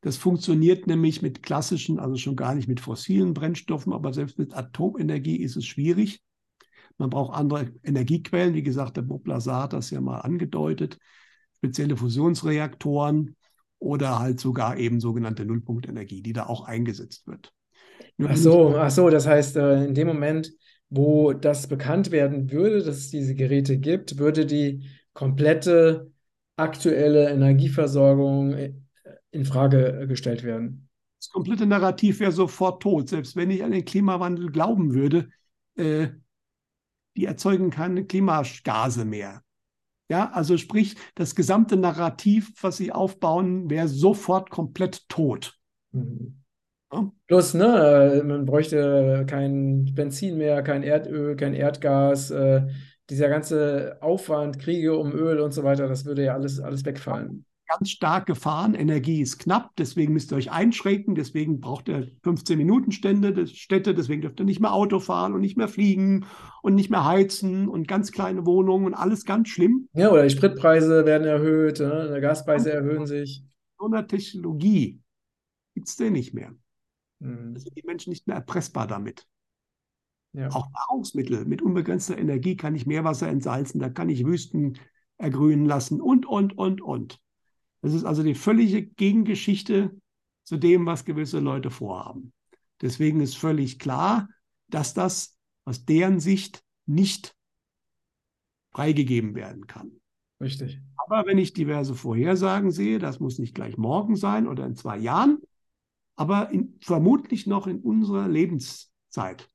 [0.00, 4.54] Das funktioniert nämlich mit klassischen, also schon gar nicht mit fossilen Brennstoffen, aber selbst mit
[4.54, 6.22] Atomenergie ist es schwierig.
[6.98, 8.54] Man braucht andere Energiequellen.
[8.54, 10.98] Wie gesagt, der Bob Lazar hat das ja mal angedeutet.
[11.56, 13.36] Spezielle Fusionsreaktoren
[13.78, 17.52] oder halt sogar eben sogenannte Nullpunktenergie, die da auch eingesetzt wird.
[18.16, 20.52] Nur ach so, ach so, das heißt, äh, in dem Moment,
[20.90, 26.10] wo das bekannt werden würde, dass es diese Geräte gibt, würde die komplette
[26.56, 28.54] aktuelle Energieversorgung
[29.30, 30.88] in Frage äh, gestellt werden.
[31.20, 35.28] Das komplette Narrativ wäre sofort tot, selbst wenn ich an den Klimawandel glauben würde.
[35.76, 36.08] Äh,
[37.16, 39.42] die erzeugen keine Klimagase mehr.
[40.08, 45.58] Ja, also sprich, das gesamte Narrativ, was sie aufbauen, wäre sofort komplett tot.
[45.90, 46.42] Mhm.
[46.92, 47.12] Ja?
[47.26, 52.30] Plus, ne, man bräuchte kein Benzin mehr, kein Erdöl, kein Erdgas.
[52.30, 52.68] Äh,
[53.10, 57.44] dieser ganze Aufwand, Kriege um Öl und so weiter, das würde ja alles, alles wegfallen
[57.68, 58.74] ganz stark gefahren.
[58.74, 61.14] Energie ist knapp, deswegen müsst ihr euch einschränken.
[61.14, 65.68] Deswegen braucht ihr 15-Minuten-Stände, Städte, deswegen dürft ihr nicht mehr Auto fahren und nicht mehr
[65.68, 66.26] fliegen
[66.62, 69.88] und nicht mehr heizen und ganz kleine Wohnungen und alles ganz schlimm.
[69.92, 72.12] Ja, oder die Spritpreise werden erhöht, ne?
[72.14, 73.44] die Gaspreise erhöhen sich.
[73.78, 75.00] So eine Technologie
[75.74, 76.52] gibt es denn nicht mehr.
[77.20, 77.54] Mhm.
[77.54, 79.26] Da sind die Menschen nicht mehr erpressbar damit.
[80.32, 80.48] Ja.
[80.50, 84.78] Auch Nahrungsmittel mit unbegrenzter Energie kann ich Meerwasser entsalzen, da kann ich Wüsten
[85.16, 87.20] ergrünen lassen und, und, und, und.
[87.80, 89.96] Das ist also die völlige Gegengeschichte
[90.44, 92.32] zu dem, was gewisse Leute vorhaben.
[92.80, 94.28] Deswegen ist völlig klar,
[94.68, 97.36] dass das aus deren Sicht nicht
[98.72, 99.92] freigegeben werden kann.
[100.40, 100.80] Richtig.
[100.96, 104.96] Aber wenn ich diverse Vorhersagen sehe, das muss nicht gleich morgen sein oder in zwei
[104.96, 105.38] Jahren,
[106.16, 109.48] aber in, vermutlich noch in unserer Lebenszeit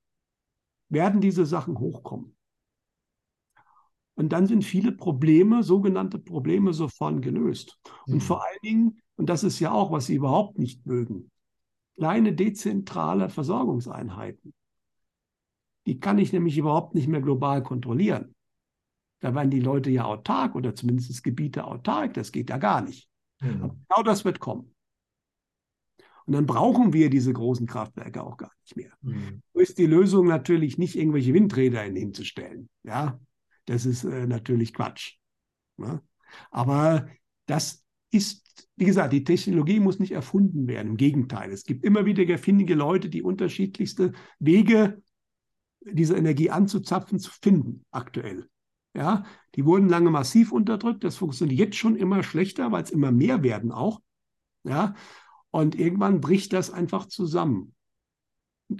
[0.90, 2.36] werden diese Sachen hochkommen.
[4.16, 7.80] Und dann sind viele Probleme, sogenannte Probleme, sofort gelöst.
[8.06, 8.22] Und mhm.
[8.22, 11.32] vor allen Dingen, und das ist ja auch, was Sie überhaupt nicht mögen,
[11.98, 14.54] kleine dezentrale Versorgungseinheiten.
[15.86, 18.36] Die kann ich nämlich überhaupt nicht mehr global kontrollieren.
[19.20, 22.14] Da werden die Leute ja autark oder zumindest Gebiete autark.
[22.14, 23.10] Das geht ja gar nicht.
[23.42, 23.86] Mhm.
[23.88, 24.74] Genau das wird kommen.
[26.26, 28.94] Und dann brauchen wir diese großen Kraftwerke auch gar nicht mehr.
[29.02, 29.42] Mhm.
[29.54, 32.70] So ist die Lösung natürlich nicht, irgendwelche Windräder hinzustellen.
[32.84, 33.20] Ja,
[33.66, 35.18] das ist äh, natürlich Quatsch.
[35.78, 36.02] Ne?
[36.52, 37.08] Aber
[37.46, 40.90] das ist, wie gesagt, die Technologie muss nicht erfunden werden.
[40.90, 45.02] Im Gegenteil, es gibt immer wieder findige Leute, die unterschiedlichste Wege,
[45.82, 48.48] diese Energie anzuzapfen, zu finden aktuell.
[48.96, 51.04] Ja, die wurden lange massiv unterdrückt.
[51.04, 54.02] Das funktioniert jetzt schon immer schlechter, weil es immer mehr werden auch.
[54.64, 54.94] Ja,
[55.50, 57.73] und irgendwann bricht das einfach zusammen.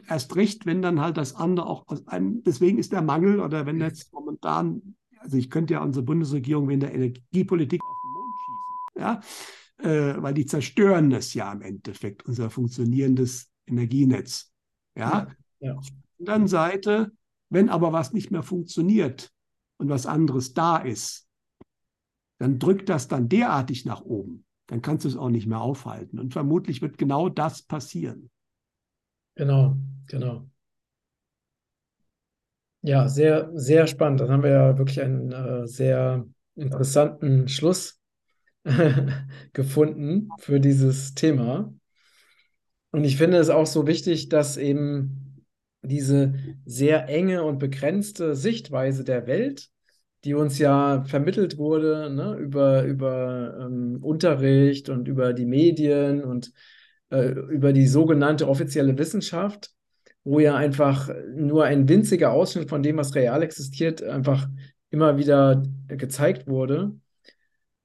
[0.08, 3.66] Erst recht, wenn dann halt das andere auch aus einem, deswegen ist der Mangel oder
[3.66, 8.34] wenn jetzt momentan, also ich könnte ja unsere Bundesregierung wegen der Energiepolitik auf den Mond
[8.40, 9.22] schießen, ja,
[9.90, 14.52] äh, weil die zerstören das ja im Endeffekt, unser funktionierendes Energienetz.
[14.96, 15.28] Ja,
[15.60, 15.76] ja.
[15.76, 15.88] Auf
[16.20, 17.12] der anderen Seite,
[17.50, 19.32] wenn aber was nicht mehr funktioniert
[19.78, 21.28] und was anderes da ist,
[22.40, 26.20] dann drückt das dann derartig nach oben, dann kannst du es auch nicht mehr aufhalten.
[26.20, 28.30] Und vermutlich wird genau das passieren.
[29.36, 29.78] Genau,
[30.08, 30.50] genau.
[32.82, 34.20] Ja, sehr, sehr spannend.
[34.22, 36.26] Dann haben wir ja wirklich einen äh, sehr
[36.56, 38.00] interessanten Schluss
[39.54, 41.74] gefunden für dieses Thema.
[42.92, 45.46] Und ich finde es auch so wichtig, dass eben
[45.82, 46.34] diese
[46.66, 49.70] sehr enge und begrenzte Sichtweise der Welt
[50.26, 56.52] die uns ja vermittelt wurde, ne, über, über ähm, Unterricht und über die Medien und
[57.14, 59.72] äh, über die sogenannte offizielle Wissenschaft,
[60.24, 64.48] wo ja einfach nur ein winziger Ausschnitt von dem, was real existiert, einfach
[64.90, 66.96] immer wieder gezeigt wurde.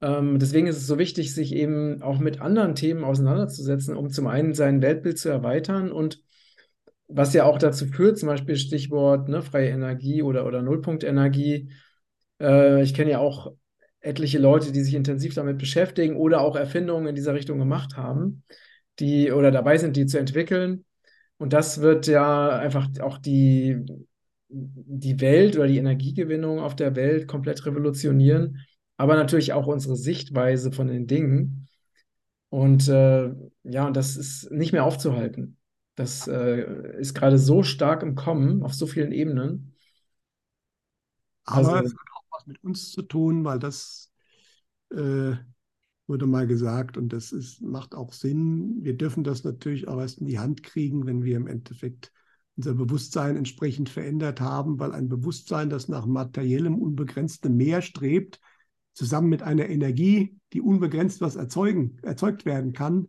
[0.01, 4.29] Ähm, deswegen ist es so wichtig, sich eben auch mit anderen Themen auseinanderzusetzen, um zum
[4.29, 6.23] einen sein Weltbild zu erweitern und
[7.09, 11.71] was ja auch dazu führt, zum Beispiel Stichwort ne, freie Energie oder, oder Nullpunktenergie,
[12.41, 13.53] äh, ich kenne ja auch
[14.01, 18.45] etliche Leute, die sich intensiv damit beschäftigen oder auch Erfindungen in dieser Richtung gemacht haben,
[18.99, 20.85] die oder dabei sind, die zu entwickeln.
[21.39, 23.85] Und das wird ja einfach auch die,
[24.49, 30.73] die Welt oder die Energiegewinnung auf der Welt komplett revolutionieren, aber natürlich auch unsere Sichtweise
[30.73, 31.69] von den Dingen.
[32.51, 33.33] Und äh,
[33.63, 35.59] ja, und das ist nicht mehr aufzuhalten.
[35.95, 39.75] Das äh, ist gerade so stark im Kommen auf so vielen Ebenen.
[41.45, 41.97] Aber also,
[42.31, 44.13] was mit uns zu tun, weil das
[44.91, 45.33] äh,
[46.09, 48.79] wurde mal gesagt und das ist, macht auch Sinn.
[48.81, 52.13] Wir dürfen das natürlich auch erst in die Hand kriegen, wenn wir im Endeffekt
[52.57, 58.41] unser Bewusstsein entsprechend verändert haben, weil ein Bewusstsein, das nach materiellem, unbegrenztem Mehr strebt,
[58.95, 63.09] zusammen mit einer Energie, die unbegrenzt was erzeugen, erzeugt werden kann,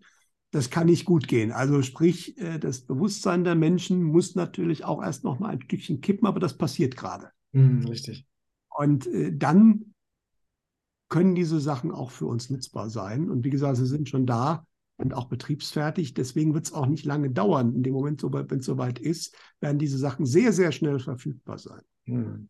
[0.52, 1.52] das kann nicht gut gehen.
[1.52, 6.02] Also sprich, äh, das Bewusstsein der Menschen muss natürlich auch erst noch mal ein Stückchen
[6.02, 7.30] kippen, aber das passiert gerade.
[7.52, 8.26] Mhm, richtig.
[8.70, 9.94] Und äh, dann
[11.10, 13.30] können diese Sachen auch für uns nutzbar sein.
[13.30, 14.66] Und wie gesagt, sie sind schon da
[14.98, 16.14] und auch betriebsfertig.
[16.14, 17.74] Deswegen wird es auch nicht lange dauern.
[17.74, 21.82] In dem Moment, wenn es soweit ist, werden diese Sachen sehr, sehr schnell verfügbar sein.
[22.06, 22.50] Hm.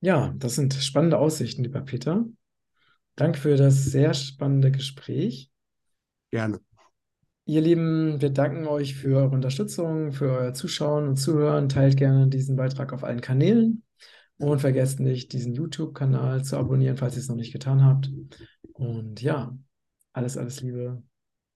[0.00, 2.26] Ja, das sind spannende Aussichten, lieber Peter.
[3.16, 5.50] Danke für das sehr spannende Gespräch.
[6.30, 6.60] Gerne.
[7.46, 11.68] Ihr Lieben, wir danken euch für eure Unterstützung, für euer Zuschauen und Zuhören.
[11.68, 13.82] Teilt gerne diesen Beitrag auf allen Kanälen.
[14.38, 18.10] Und vergesst nicht, diesen YouTube-Kanal zu abonnieren, falls ihr es noch nicht getan habt.
[18.72, 19.56] Und ja,
[20.12, 21.02] alles, alles Liebe.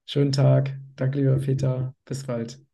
[0.06, 0.78] Schönen Tag.
[0.96, 1.94] Danke, lieber Peter.
[2.04, 2.67] Bis bald.